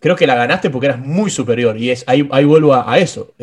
[0.00, 3.34] Creo que la ganaste porque eras muy superior y es, ahí, ahí vuelvo a, eso.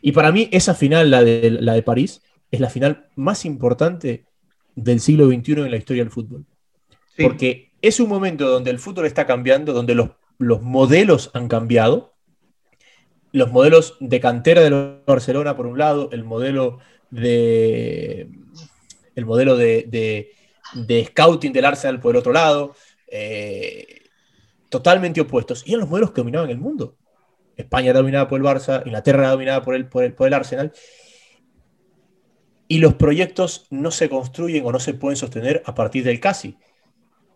[0.00, 4.26] Y para mí esa final, la de, la de París, es la final más importante
[4.74, 6.44] del siglo XXI en la historia del fútbol.
[7.16, 12.13] Porque es un momento donde el fútbol está cambiando, donde los, los modelos han cambiado.
[13.34, 16.78] Los modelos de cantera de Barcelona, por un lado, el modelo
[17.10, 18.28] de.
[19.16, 20.30] El modelo de,
[21.08, 22.76] scouting del Arsenal por el otro lado.
[23.08, 24.02] Eh,
[24.68, 25.64] totalmente opuestos.
[25.66, 26.96] Y eran los modelos que dominaban el mundo.
[27.56, 30.72] España dominada por el Barça, Inglaterra dominada por el, por el, Arsenal.
[32.68, 36.56] Y los proyectos no se construyen o no se pueden sostener a partir del casi.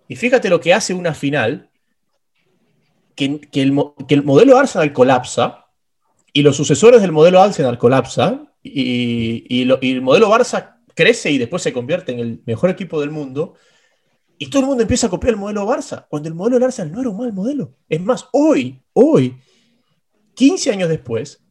[0.07, 1.71] Y fíjate lo que hace una final,
[3.17, 5.68] que, el, modelo Arsenal colapsa
[6.33, 11.31] y los sucesores del modelo Arsenal colapsan, y, y lo- y el modelo Barça crece
[11.31, 13.55] y después se convierte en el mejor equipo del mundo.
[14.37, 16.93] Y todo el mundo empieza a copiar el modelo Barça, cuando el modelo del Arsenal
[16.93, 17.75] no era un mal modelo.
[17.89, 19.37] Es más, hoy, hoy,
[20.35, 21.45] 15 años después,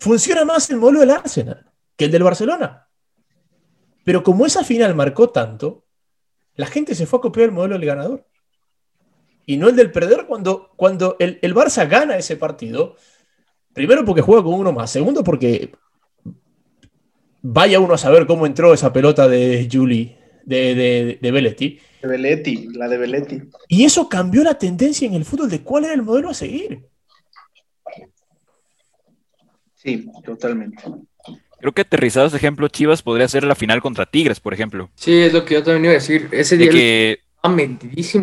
[0.00, 2.88] funciona más el modelo del Arsenal que el del Barcelona.
[4.04, 5.84] Pero como esa final marcó tanto,
[6.54, 8.26] la gente se fue a copiar el modelo del ganador.
[9.46, 12.96] Y no el del perdedor cuando, cuando el, el Barça gana ese partido.
[13.72, 14.90] Primero porque juega con uno más.
[14.90, 15.72] Segundo porque
[17.42, 21.78] vaya uno a saber cómo entró esa pelota de Juli, de, de, de Belletti.
[22.02, 23.42] De Belletti, la de Belletti.
[23.68, 26.86] Y eso cambió la tendencia en el fútbol de cuál era el modelo a seguir.
[29.74, 30.82] Sí, totalmente.
[31.60, 34.90] Creo que aterrizado ese ejemplo, Chivas podría ser la final contra Tigres, por ejemplo.
[34.94, 36.28] Sí, es lo que yo también iba a decir.
[36.30, 37.20] Ese De día que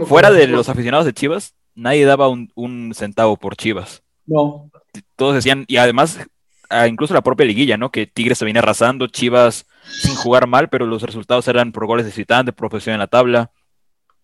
[0.05, 4.03] fuera de los aficionados de Chivas, nadie daba un, un centavo por Chivas.
[4.25, 4.71] No,
[5.15, 6.19] Todos decían, y además,
[6.69, 7.91] ah, incluso la propia liguilla, ¿no?
[7.91, 9.65] Que Tigres se viene arrasando, Chivas
[10.01, 13.07] sin jugar mal, pero los resultados eran por goles de visitante, por posición en la
[13.07, 13.51] tabla.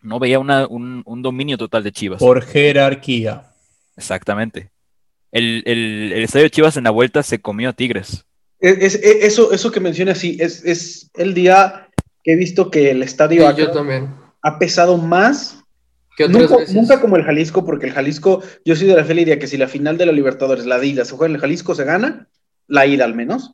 [0.01, 2.19] No veía una- un, un dominio total de Chivas.
[2.19, 3.51] Por jerarquía.
[3.95, 4.71] Exactamente.
[5.31, 8.25] El, el- el estadio de Chivas en la vuelta se comió a Tigres.
[8.59, 11.87] es, es- es- eso, eso que menciona, sí, es, es el día
[12.23, 14.13] que he visto que el Sí, estadio ha, yo también.
[14.41, 15.60] ha pesado más.
[16.27, 19.39] ¿Qué otras Nunca, como el Jalisco, porque el Jalisco, yo soy de la fe idea
[19.39, 21.75] que si la final de la Libertadores, la de ida, se juega en el Jalisco,
[21.75, 22.27] se gana,
[22.67, 23.53] la ida al menos.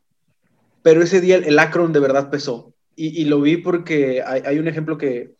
[0.81, 2.73] Pero ese día el, el Akron de verdad pesó.
[2.95, 5.31] Y, y lo vi porque hay, hay un ejemplo que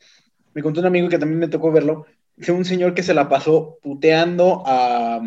[0.54, 2.06] me contó un amigo que también me tocó verlo,
[2.36, 5.22] de un señor que se la pasó puteando a,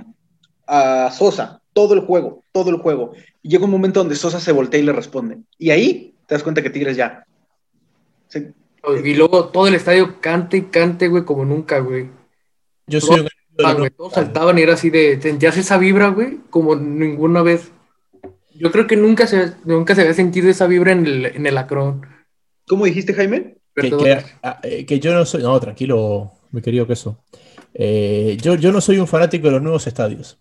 [0.66, 3.12] a Sosa todo el juego, todo el juego.
[3.42, 5.38] Y llega un momento donde Sosa se voltea y le responde.
[5.59, 7.24] Y ahí te das cuenta que Tigres ya.
[8.28, 8.53] se-
[9.05, 12.09] Y luego todo el estadio cante y cante, güey, como nunca, güey.
[12.87, 13.28] Yo soy un
[13.78, 15.20] güey, Todos saltaban y era así de.
[15.20, 17.72] Sentías esa vibra, güey, como ninguna vez.
[18.55, 21.57] Yo creo que nunca se, nunca se había sentido esa vibra en el, en el
[21.59, 22.07] Acron.
[22.66, 23.57] ¿Cómo dijiste, Jaime?
[23.74, 23.91] que,
[24.43, 25.43] ah, eh, que yo no soy.
[25.43, 27.22] No, tranquilo, mi querido queso.
[27.74, 30.39] Eh, yo, yo no soy un fanático de los nuevos estadios.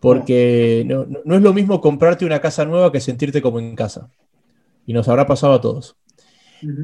[0.00, 3.74] Porque no, no- no es lo mismo comprarte una casa nueva que sentirte como en
[3.74, 4.10] casa.
[4.86, 5.96] Y nos habrá pasado a todos.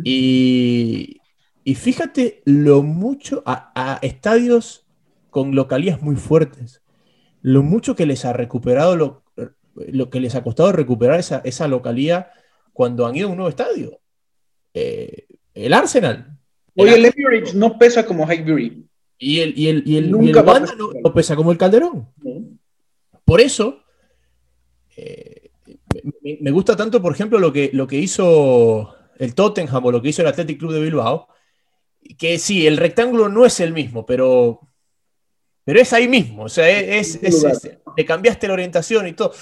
[0.04, 1.20] Y,
[1.64, 4.86] y fíjate lo mucho a, a estadios
[5.30, 6.82] con localías muy fuertes,
[7.42, 9.22] lo mucho que les ha recuperado, lo,
[9.74, 12.30] lo que les ha costado recuperar esa, esa localía
[12.72, 14.00] cuando han ido a un nuevo estadio.
[14.74, 16.36] Eh, el Arsenal.
[16.76, 18.86] Oye, El el Emirates no pesa como Highbury.
[19.18, 21.58] y el, y el, y el, y el Nunca Wanda no, no pesa como el
[21.58, 22.08] Calderón.
[22.22, 22.42] ¿no?
[23.24, 23.82] Por eso,
[24.96, 25.50] eh,
[26.22, 30.02] me, me gusta tanto, por ejemplo, lo que, lo que hizo el Tottenham o lo
[30.02, 31.28] que hizo el Athletic Club de Bilbao,
[32.18, 34.60] que sí, el rectángulo no es el mismo, pero,
[35.64, 36.44] pero es ahí mismo.
[36.44, 37.52] O sea, es, es- es-
[37.96, 39.32] le cambiaste la orientación y todo.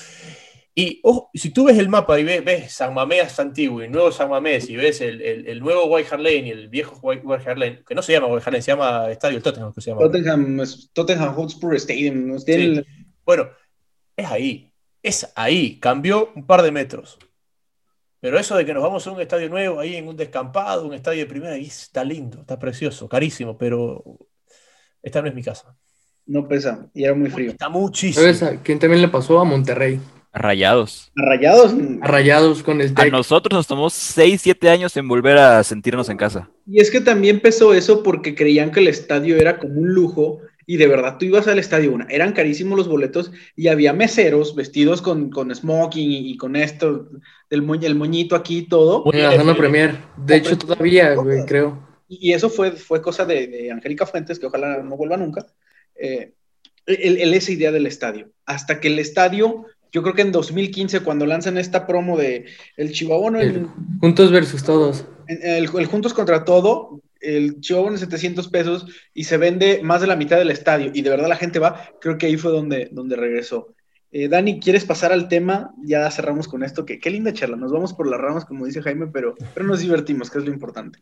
[0.74, 4.12] Y ojo, si tú ves el mapa y ves, ves San Mamés antiguo y nuevo
[4.12, 7.22] San Mamés y ves el, el- el nuevo White Hart Lane y el viejo White
[7.26, 9.80] White Hart Lane, que no se llama White Hart Lane, se llama Estadio Tottenham, que
[9.80, 10.02] se llama.
[10.02, 12.28] Tottenham, Tottenham Hotspur Stadium.
[12.28, 12.38] ¿no?
[12.40, 12.86] Tiene el-
[13.24, 13.48] Bueno,
[14.16, 14.72] es ahí,
[15.02, 17.18] es ahí, cambió un par de metros.
[18.20, 20.94] Pero eso de que nos vamos a un estadio nuevo, ahí en un descampado, un
[20.94, 24.02] estadio de primera, ahí está lindo, está precioso, carísimo, pero
[25.02, 25.76] esta no es mi casa.
[26.26, 27.52] No pesa, y era muy frío.
[27.52, 28.20] Está muchísimo.
[28.22, 29.38] ¿Sabes a quién también le pasó?
[29.40, 30.00] A Monterrey.
[30.32, 31.10] Rayados.
[31.16, 33.12] A Rayados, A Rayados con el A Tec.
[33.12, 36.50] nosotros nos tomó 6, 7 años en volver a sentirnos en casa.
[36.66, 40.40] y es que también pesó eso porque creían que el estadio era como un lujo
[40.70, 44.54] y de verdad tú ibas al estadio, una, eran carísimos los boletos y había meseros
[44.54, 47.08] vestidos con, con smoking y, y con esto,
[47.48, 49.02] el, mo- el moñito aquí y todo.
[49.12, 49.96] En la zona Premier.
[50.18, 51.88] De hecho, todavía, güey, creo.
[52.06, 55.46] Y eso fue, fue cosa de, de Angélica Fuentes, que ojalá no vuelva nunca.
[55.94, 56.34] Eh,
[56.84, 58.28] el, el- esa idea del estadio.
[58.44, 62.44] Hasta que el estadio, yo creo que en 2015, cuando lanzan esta promo de
[62.76, 63.68] el Chihuahua, El-
[64.00, 65.06] Juntos versus todos.
[65.28, 70.06] el, el Juntos contra Todo, el Chihuahua en 700 pesos y se vende más de
[70.06, 72.88] la mitad del estadio y de verdad la gente va, creo que ahí fue donde,
[72.92, 73.74] donde regresó.
[74.10, 75.74] Eh, Dani, ¿quieres pasar al tema?
[75.82, 78.82] Ya cerramos con esto, que qué linda charla, nos vamos por las ramas, como dice
[78.82, 80.98] Jaime, pero, pero nos divertimos, que es lo importante.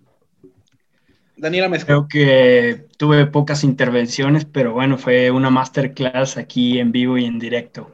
[1.37, 1.87] Daniela Mezcla.
[1.87, 7.39] Creo que tuve pocas intervenciones, pero bueno, fue una masterclass aquí en vivo y en
[7.39, 7.93] directo.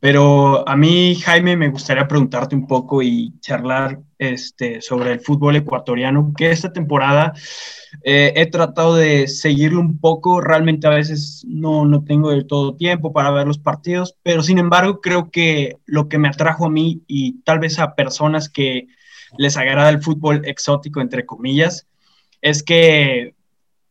[0.00, 5.56] Pero a mí, Jaime, me gustaría preguntarte un poco y charlar este, sobre el fútbol
[5.56, 7.34] ecuatoriano, que esta temporada
[8.02, 12.76] eh, he tratado de seguirlo un poco, realmente a veces no, no tengo del todo
[12.76, 16.70] tiempo para ver los partidos, pero sin embargo creo que lo que me atrajo a
[16.70, 18.86] mí y tal vez a personas que
[19.36, 21.86] les agrada el fútbol exótico, entre comillas,
[22.40, 23.34] es que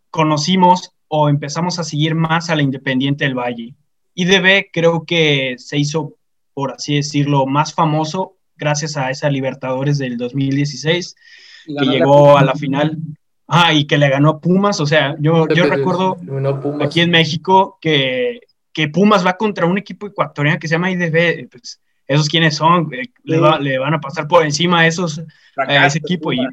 [0.10, 3.76] conocimos o empezamos a seguir más a la Independiente del Valle.
[4.16, 6.16] IDB creo que se hizo
[6.60, 11.16] por así decirlo, más famoso gracias a esa Libertadores del 2016,
[11.66, 12.98] que llegó a la final.
[13.48, 16.18] Ah, y que le ganó Pumas, o sea, yo, yo recuerdo
[16.82, 18.42] aquí en México que,
[18.74, 22.94] que, Pumas va contra un equipo ecuatoriano que se llama IDB, pues, esos quiénes son,
[22.94, 23.40] eh, le,
[23.80, 25.24] van a pasar por encima a esos,
[25.56, 26.46] a ese equipo y,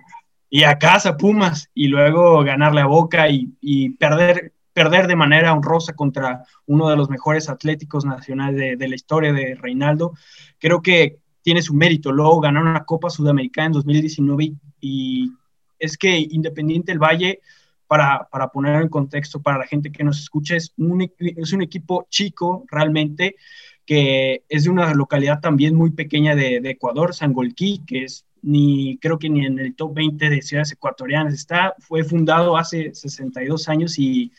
[0.49, 5.55] y, a casa Pumas, y luego ganarle a Boca y, y, perder, perder de manera
[5.55, 10.13] honrosa contra uno de los mejores atléticos nacionales de, la historia de Reinaldo,
[10.59, 12.13] creo que tiene su mérito.
[12.13, 14.53] Luego ganaron una Copa Sudamericana en 2019
[14.83, 15.33] y
[15.79, 17.41] es que Independiente del Valle,
[17.87, 21.63] para, para poner en contexto para la gente que nos escucha, es un, es un
[21.63, 23.37] equipo chico realmente,
[23.87, 28.99] que es de una localidad también muy pequeña de, de Ecuador, Sangolquí, que es ni
[28.99, 33.71] creo que ni en el top 20 de ciudades ecuatorianas está, fue fundado hace 62
[33.71, 34.33] años y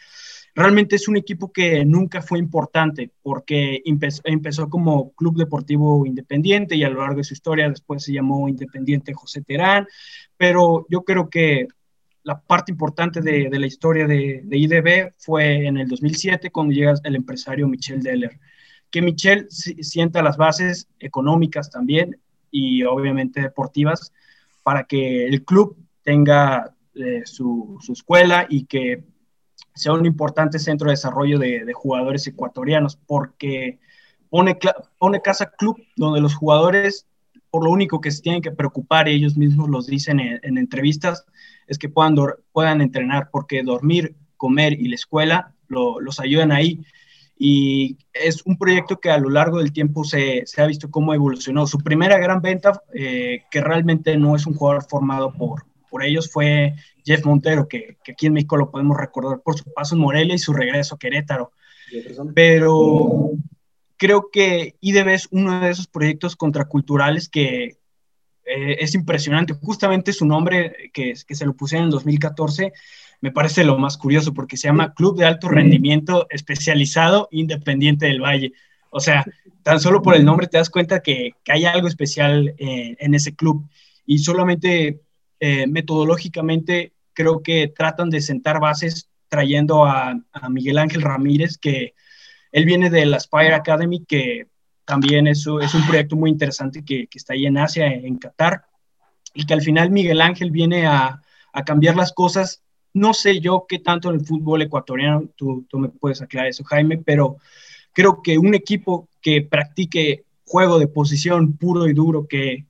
[0.57, 6.83] realmente es un equipo que nunca fue importante porque empezó, como Club Deportivo Independiente y
[6.83, 9.87] a lo largo de su historia después se llamó Independiente José Terán,
[10.35, 11.67] pero yo creo que
[12.23, 17.15] la parte importante de, la historia de, IDB fue en el 2007 cuando llega el
[17.15, 18.39] empresario Michel Deller,
[18.89, 24.11] que Michel sienta las bases económicas también y obviamente deportivas
[24.63, 29.03] para que el club tenga eh, su escuela y que
[29.77, 33.79] sea un importante centro de desarrollo de, jugadores ecuatorianos, porque
[34.29, 34.57] pone,
[34.97, 37.05] pone casa club donde los jugadores,
[37.49, 41.25] por lo único que se tienen que preocupar, ellos mismos los dicen en, entrevistas,
[41.67, 42.15] es que puedan,
[42.51, 46.81] puedan entrenar, porque dormir, comer y la escuela los ayudan ahí.
[47.39, 51.13] Y es un proyecto que a lo largo del tiempo se, se ha visto cómo
[51.13, 51.67] evolucionó.
[51.67, 56.31] Su primera gran venta, eh, que realmente no es un jugador formado por, por ellos,
[56.31, 56.73] fue
[57.07, 60.39] Jeff Montero, que, aquí en México lo podemos recordar por su paso en Morelia y
[60.39, 61.53] su regreso a Querétaro.
[62.35, 63.31] Pero
[63.95, 67.77] creo que IDB es uno de esos proyectos contraculturales que
[68.45, 69.53] eh, es impresionante.
[69.53, 72.73] Justamente su nombre, que, que se lo pusieron en 2014,
[73.21, 78.21] me parece lo más curioso porque se llama Club de Alto Rendimiento Especializado Independiente del
[78.21, 78.51] Valle.
[78.89, 79.23] O sea,
[79.63, 83.15] tan solo por el nombre te das cuenta que, que hay algo especial eh, en
[83.15, 83.65] ese club.
[84.05, 84.99] Y solamente
[85.39, 90.13] eh, metodológicamente creo que tratan de sentar bases trayendo a,
[90.51, 91.95] Miguel Ángel Ramírez, que
[92.51, 94.45] él viene de la Spire Academy, que
[94.85, 98.65] también es, es un proyecto muy interesante que, está ahí en Asia, en Qatar,
[99.33, 101.19] y que al final Miguel Ángel viene a,
[101.65, 102.61] cambiar las cosas.
[102.93, 106.63] No sé yo qué tanto en el fútbol ecuatoriano, tú, tú me puedes aclarar eso,
[106.65, 107.37] Jaime, pero
[107.93, 112.67] creo que un equipo que practique juego de posición puro y duro, que,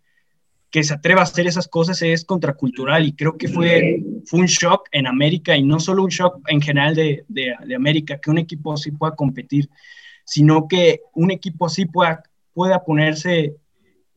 [0.70, 4.46] que se atreva a hacer esas cosas es contracultural y creo que fue, fue un
[4.48, 8.38] shock en América y no solo un shock en general de, de, América, que un
[8.38, 9.70] equipo así pueda competir,
[10.26, 12.22] sino que un equipo así pueda,
[12.54, 13.56] pueda ponerse,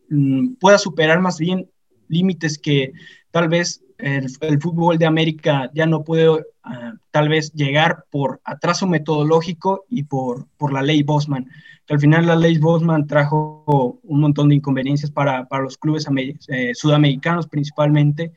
[0.09, 1.70] mm, pueda superar más bien
[2.09, 2.92] límites que
[3.30, 8.86] tal vez el, fútbol de América ya no puede ah, tal vez llegar por atraso
[8.86, 11.50] metodológico y por, por la ley Bosman.
[11.88, 16.06] Al final la ley Bosman trajo un montón de inconveniencias para, para los clubes
[16.48, 18.32] eh, sudamericanos principalmente,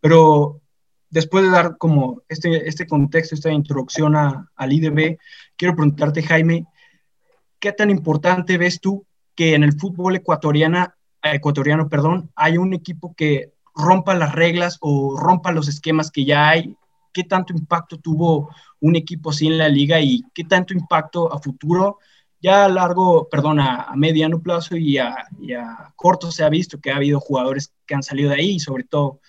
[0.00, 0.60] pero
[1.10, 5.18] después de dar como este, este contexto, esta introducción a, al IDB,
[5.56, 6.66] quiero preguntarte, Jaime,
[7.58, 13.14] ¿qué tan importante ves tú que en el fútbol ecuatoriana, ecuatoriano perdón, hay un equipo
[13.14, 16.76] que rompa las reglas o rompa los esquemas que ya hay?
[17.12, 18.50] ¿Qué tanto impacto tuvo
[18.80, 21.98] un equipo así en la liga y qué tanto impacto a futuro
[22.42, 25.14] ya a largo, perdón, a, mediano plazo y a,
[25.94, 29.20] corto se ha visto que ha habido jugadores que han salido de ahí, sobre todo,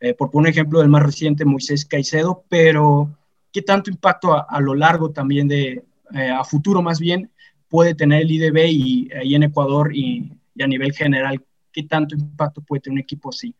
[0.00, 3.16] eh, por poner ejemplo del más reciente, Moisés Caicedo, pero
[3.52, 7.30] ¿qué tanto impacto a, lo largo también de, eh, a futuro más bien,
[7.68, 12.62] puede tener el IDB y ahí en Ecuador y, a nivel general, qué tanto impacto
[12.62, 13.54] puede tener un equipo así?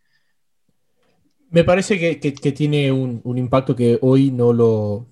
[1.57, 5.09] Me parece que, tiene un, impacto que hoy no lo,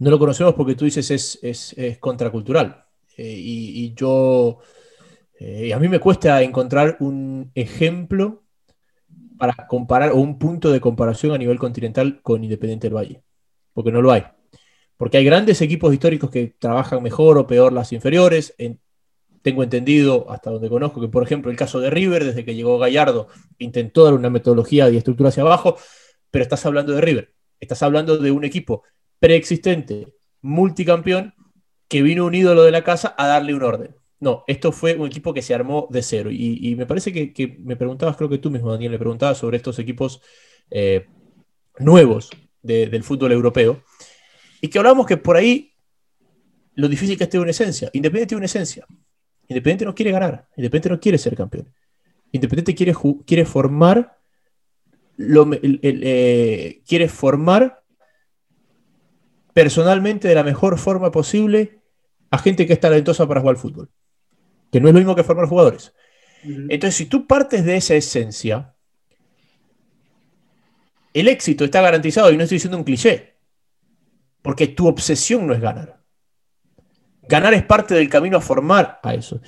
[0.00, 2.86] no lo conocemos porque tú dices es, es, contracultural.
[3.16, 4.58] Eh, y, yo,
[5.38, 8.42] eh, a mí me cuesta encontrar un ejemplo
[9.38, 13.22] para comparar o un punto de comparación a nivel continental con Independiente del Valle,
[13.72, 14.24] porque no lo hay.
[14.96, 18.56] Porque hay grandes equipos históricos que trabajan mejor o peor las inferiores.
[19.46, 22.80] Tengo entendido, hasta donde conozco, que por ejemplo el caso de River, desde que llegó
[22.80, 23.28] Gallardo,
[23.58, 25.76] intentó dar una metodología y estructura hacia abajo,
[26.32, 28.82] pero estás hablando de River, estás hablando de un equipo
[29.20, 30.08] preexistente,
[30.40, 31.32] multicampeón,
[31.86, 33.94] que vino un ídolo de la casa a darle un orden.
[34.18, 36.30] No, esto fue un equipo que se armó de cero.
[36.32, 39.78] Y, me parece que, me preguntabas, creo que tú mismo, Daniel, me preguntabas sobre estos
[39.78, 40.22] equipos
[40.72, 41.06] eh,
[41.78, 42.30] nuevos
[42.62, 43.84] del fútbol europeo.
[44.60, 45.72] Y que hablamos que por ahí
[46.74, 47.90] lo difícil que es tener una esencia.
[47.92, 48.84] Independiente tiene una esencia.
[49.48, 51.72] Independiente no quiere ganar, Independiente no quiere ser campeón.
[52.32, 52.94] Independiente quiere,
[53.24, 54.16] quiere formar
[55.16, 57.82] lo, eh, quiere formar
[59.54, 61.80] personalmente de la mejor forma posible
[62.30, 63.90] a gente que es talentosa para jugar al fútbol.
[64.70, 65.94] Que no es lo mismo que formar jugadores.
[66.42, 68.74] Entonces, si tú partes de esa esencia,
[71.14, 73.36] el éxito está garantizado y no estoy diciendo un cliché,
[74.42, 75.95] porque tu obsesión no es ganar.
[77.28, 79.40] Ganar es parte del camino a formar a eso.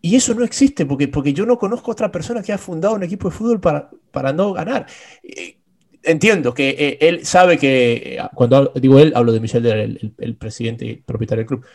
[0.00, 3.04] Y eso no existe, porque, porque yo no conozco otra persona que ha fundado un
[3.04, 4.86] equipo de fútbol para, para no ganar.
[5.22, 5.58] Eh,
[6.02, 10.36] entiendo que eh, él sabe que, eh, cuando digo él, hablo de Michel, el, el,
[10.36, 11.66] presidente y propietario del club.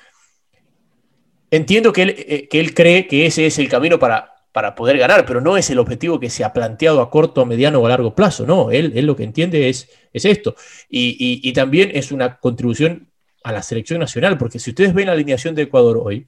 [1.49, 5.23] Entiendo que él, que él cree que ese es el camino para, para poder ganar,
[5.23, 7.89] pero no es el objetivo que se ha planteado a corto, a mediano o a
[7.89, 8.43] largo plazo.
[8.45, 10.55] No, él, él lo que entiende es, es esto.
[10.89, 13.11] Y, también es una contribución
[13.47, 16.27] a la selección nacional, porque si ustedes ven la alineación de Ecuador hoy,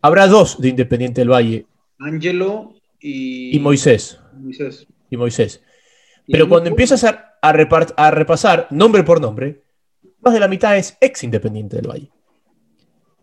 [0.00, 1.66] habrá dos de Independiente del Valle.
[1.98, 4.20] Ángelo y, Moisés.
[5.10, 5.60] Y Moisés.
[6.28, 9.64] Pero cuando empiezas a, a repasar nombre por nombre,
[10.20, 12.12] más de la mitad es ex Independiente del Valle.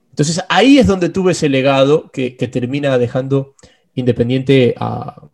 [0.09, 3.55] Entonces ahí es donde tuve ese legado que, termina dejando
[3.93, 5.29] Independiente a,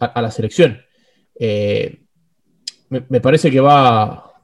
[0.00, 0.82] la selección.
[1.38, 2.00] Eh,
[2.88, 4.35] me, parece que va,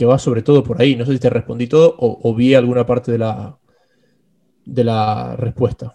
[0.00, 0.96] que va sobre todo por ahí.
[0.96, 3.58] No sé si te respondí todo o, vi alguna parte de la,
[4.64, 5.94] de la respuesta.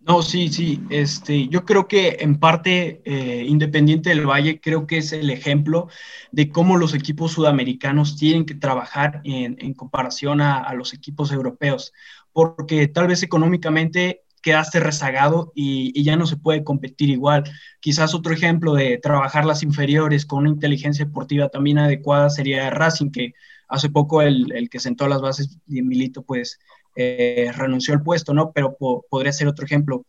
[0.00, 0.80] No, sí, sí.
[0.90, 5.86] Este, yo creo que en parte eh, Independiente del Valle creo que es el ejemplo
[6.32, 11.92] de cómo los equipos sudamericanos tienen que trabajar en, comparación a, los equipos europeos,
[12.32, 17.44] porque tal vez económicamente quedaste rezagado y, ya no se puede competir igual.
[17.80, 23.10] Quizás otro ejemplo de trabajar las inferiores con una inteligencia deportiva también adecuada sería Racing,
[23.10, 23.34] que
[23.68, 26.58] hace poco el, el que sentó las bases de Milito, pues
[26.96, 28.52] eh, renunció al puesto, ¿no?
[28.52, 28.76] Pero
[29.08, 30.04] podría ser otro ejemplo.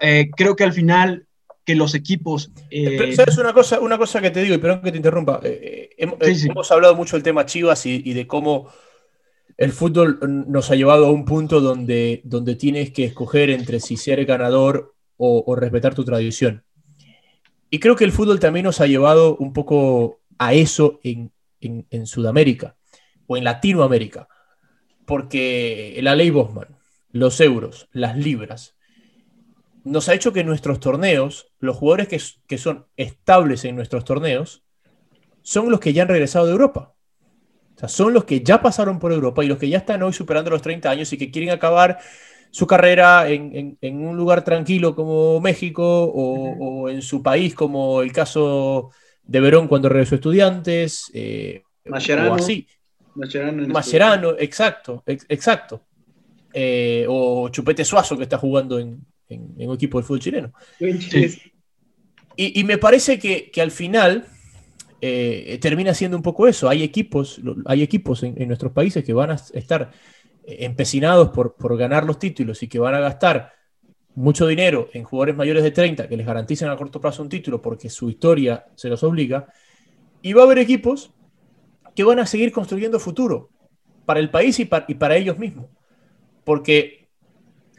[0.00, 1.26] Eh, creo que al final
[1.64, 2.52] que los equipos...
[2.70, 5.40] Eh, ¿Sabes una cosa, una cosa que te digo, y perdón que te interrumpa?
[5.42, 8.68] hemos, hablado mucho del tema Chivas y, de cómo
[9.56, 13.96] el fútbol nos ha llevado a un punto donde, donde tienes que escoger entre si
[13.96, 16.64] ser ganador o, respetar tu tradición.
[17.70, 22.06] Y creo que el fútbol también nos ha llevado un poco a eso en, en
[22.06, 22.76] Sudamérica
[23.26, 24.28] o en Latinoamérica
[25.04, 26.76] porque la ley Bosman,
[27.12, 28.76] los euros, las libras,
[29.84, 32.08] nos ha hecho que nuestros torneos, los jugadores
[32.46, 34.64] que, son estables en nuestros torneos,
[35.42, 36.93] son los que ya han regresado de Europa.
[37.88, 40.50] Sea, son los que ya pasaron por Europa y los que ya están hoy superando
[40.50, 41.98] los 30 años y que quieren acabar
[42.50, 48.90] su carrera en, un lugar tranquilo como México o, en su país, como el caso
[49.24, 52.68] de Verón cuando regresó estudiantes, eh, o así.
[53.14, 55.82] Mascherano, exacto, exacto.
[56.52, 60.52] Eh, o Chupete Suazo, que está jugando en, un equipo de fútbol chileno.
[62.36, 64.26] Y, me parece que, al final
[65.06, 66.68] eh, termina siendo un poco eso.
[66.68, 69.90] Hay equipos, hay equipos en, nuestros países que van a estar
[70.46, 73.52] empecinados por, por, ganar los títulos y que van a gastar
[74.14, 77.60] mucho dinero en jugadores mayores de 30 que les garanticen a corto plazo un título
[77.60, 79.46] porque su historia se los obliga.
[80.22, 81.10] Y va a haber equipos
[81.94, 83.50] que van a seguir construyendo futuro
[84.06, 85.66] para el país y para, ellos mismos.
[86.44, 87.08] Porque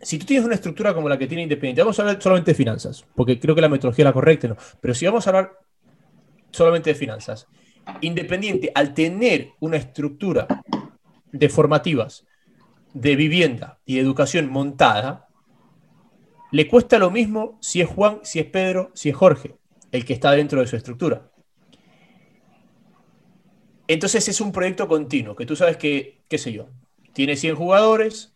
[0.02, 2.56] si tú tienes una estructura como la que tiene Independiente, vamos a hablar solamente de
[2.56, 4.58] finanzas, porque creo que la metodología es la correcta, ¿no?
[4.80, 5.65] pero si vamos a hablar
[6.56, 7.48] solamente de finanzas,
[8.02, 10.48] Independiente, al tener una estructura
[11.32, 12.26] de formativas,
[12.94, 15.28] de vivienda y educación montada,
[16.52, 19.56] le cuesta lo mismo si es Juan, si es Pedro, si es Jorge,
[19.92, 21.30] el que está dentro de su estructura.
[23.88, 26.70] Entonces es un proyecto continuo, que tú sabes que, qué sé yo,
[27.14, 28.36] tiene 100 jugadores,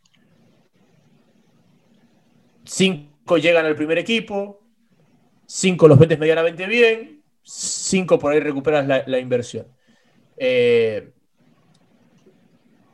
[2.66, 4.64] 5 llegan al primer equipo,
[5.48, 7.19] 5 los vendes medianamente bien,
[7.52, 9.68] 5 por ahí recuperas la, inversión.
[10.38, 11.12] Eh,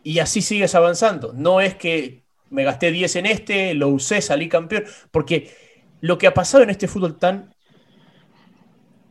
[0.04, 1.34] y así sigues avanzando.
[1.34, 5.52] No es que me gasté 10 en este, lo usé, salí campeón, porque
[6.02, 7.54] lo que ha pasado en este fútbol tan,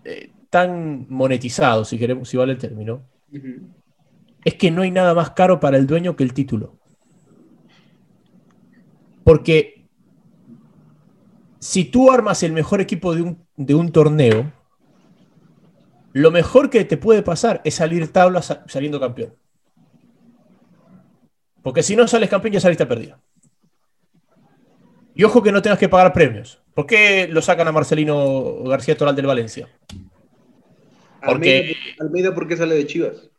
[0.05, 3.03] eh, tan monetizado, si queremos, si vale el término,
[4.45, 6.79] es que no hay nada más caro para el dueño que el título.
[9.25, 9.87] Porque
[11.59, 14.53] si tú armas el mejor equipo de un, torneo,
[16.15, 19.35] lo mejor que te puede pasar es salir tabla saliendo campeón.
[21.63, 23.19] Porque si no sales campeón ya saliste perdido.
[25.15, 26.63] Y ojo que no tengas que pagar premios.
[26.75, 29.69] ¿Por qué lo sacan a Marcelino García Toral del Valencia?
[31.25, 33.31] Porque, Almeida, ¿por qué sale de Chivas?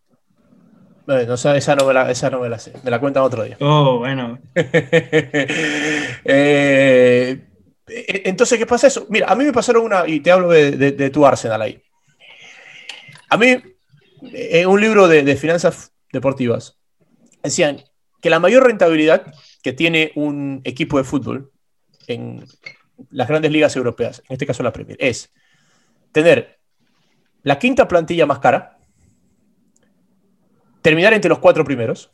[1.05, 2.73] Bueno, o sea, esa, no me la, esa no me la sé.
[2.83, 3.57] Me la cuentan otro día.
[3.61, 4.39] Oh, bueno.
[6.27, 9.05] Eh, entonces, ¿qué pasa eso?
[9.09, 11.79] Mira, a mí me pasaron una, y te hablo de, de- de tu Arsenal ahí.
[13.29, 13.57] A mí,
[14.33, 16.77] en un libro de, de finanzas deportivas,
[17.43, 17.83] decían
[18.21, 21.51] que la mayor rentabilidad que tiene un equipo de fútbol
[22.07, 22.45] en
[23.09, 25.31] las grandes ligas europeas, en este caso la Premier, es
[26.11, 26.59] tener
[27.43, 28.77] la quinta plantilla más cara,
[30.81, 32.11] terminar entre los cuatro primeros,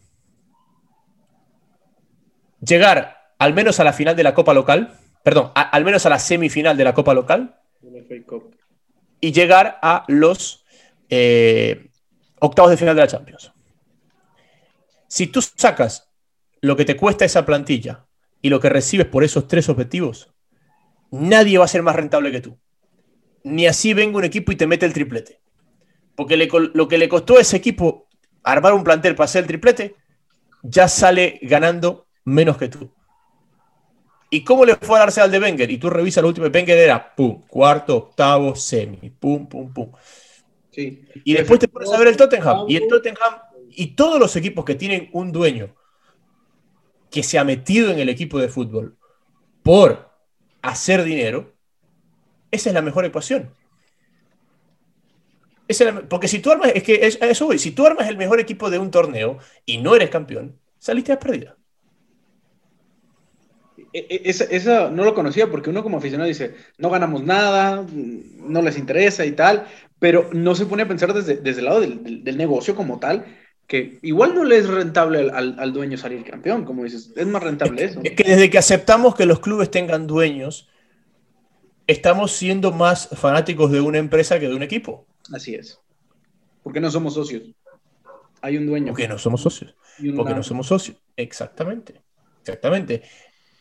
[2.66, 6.09] llegar al menos a la final de la Copa local, perdón, a- al menos a
[6.09, 7.59] la semifinal de la Copa local
[9.20, 10.61] y llegar a los
[11.12, 11.91] eh,
[12.39, 13.51] octavos de final de la Champions.
[15.07, 16.09] Si tú sacas
[16.62, 18.07] lo que te cuesta esa plantilla
[18.41, 20.34] y lo que recibes por esos tres objetivos,
[21.12, 22.57] nadie va a ser más rentable que tú.
[23.43, 25.41] Ni así venga un equipo y te mete el triplete.
[26.16, 28.07] Porque lo que le costó a ese equipo
[28.43, 29.95] armar un plantel para hacer el triplete,
[30.64, 32.91] ya sale ganando menos que tú.
[34.30, 35.70] ¿Y cómo le fue al Arsenal de Wenger?
[35.70, 39.91] Y tú revisas el último de Wenger, era pum, cuarto, octavo, semi, pum, pum, pum.
[40.72, 41.05] Sí.
[41.24, 42.65] Y después te pones a ver el Tottenham.
[42.67, 43.34] Y el Tottenham
[43.69, 45.76] y todos los equipos que tienen un dueño
[47.09, 48.97] que se ha metido en el equipo de fútbol
[49.63, 50.11] por
[50.61, 51.53] hacer dinero,
[52.51, 53.53] esa es la mejor ecuación.
[55.67, 58.07] Esa es la- porque si tú armas, es que es, eso voy, si tú armas
[58.09, 61.57] el mejor equipo de un torneo y no eres campeón, saliste a pérdida.
[63.97, 67.86] E- e- Esa, esa no lo conocía porque uno como aficionado dice, no ganamos nada,
[67.91, 69.65] no les interesa y tal,
[70.02, 72.99] pero no se pone a pensar desde, desde el lado del, del- del negocio como
[72.99, 73.24] tal,
[73.68, 77.28] que igual no le es rentable al, al- al dueño salir campeón, como dices, es
[77.28, 78.02] más rentable eso.
[78.04, 80.68] Es que desde que aceptamos que los clubes tengan dueños,
[81.88, 85.06] estamos siendo más fanáticos de una empresa que de un equipo.
[85.32, 85.80] Así es.
[86.64, 87.43] Porque no somos socios.
[88.41, 88.88] Hay un dueño.
[88.88, 89.76] Porque no somos socios.
[90.16, 90.97] Porque no somos socios.
[91.16, 92.02] Exactamente.
[92.41, 93.04] Exactamente.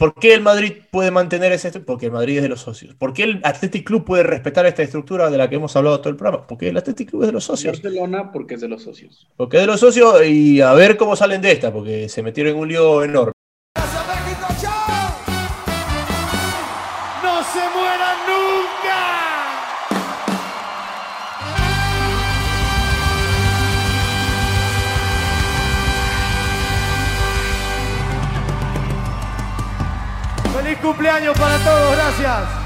[0.01, 1.79] ¿Por qué el Madrid puede mantener ese?
[1.79, 2.95] Porque el Madrid es de los socios.
[2.95, 6.09] ¿Por qué el Athletic Club puede respetar esta estructura de la que hemos hablado todo
[6.09, 6.47] el programa?
[6.47, 7.83] Porque el Athletic Club es de los socios.
[7.83, 9.29] Barcelona porque es de los socios.
[9.37, 12.55] Porque es de los socios y a ver cómo salen de esta, porque se metieron
[12.55, 13.33] en un lío enorme.
[31.01, 31.97] Cumpleaños para todos!
[31.97, 32.60] ¡Gracias!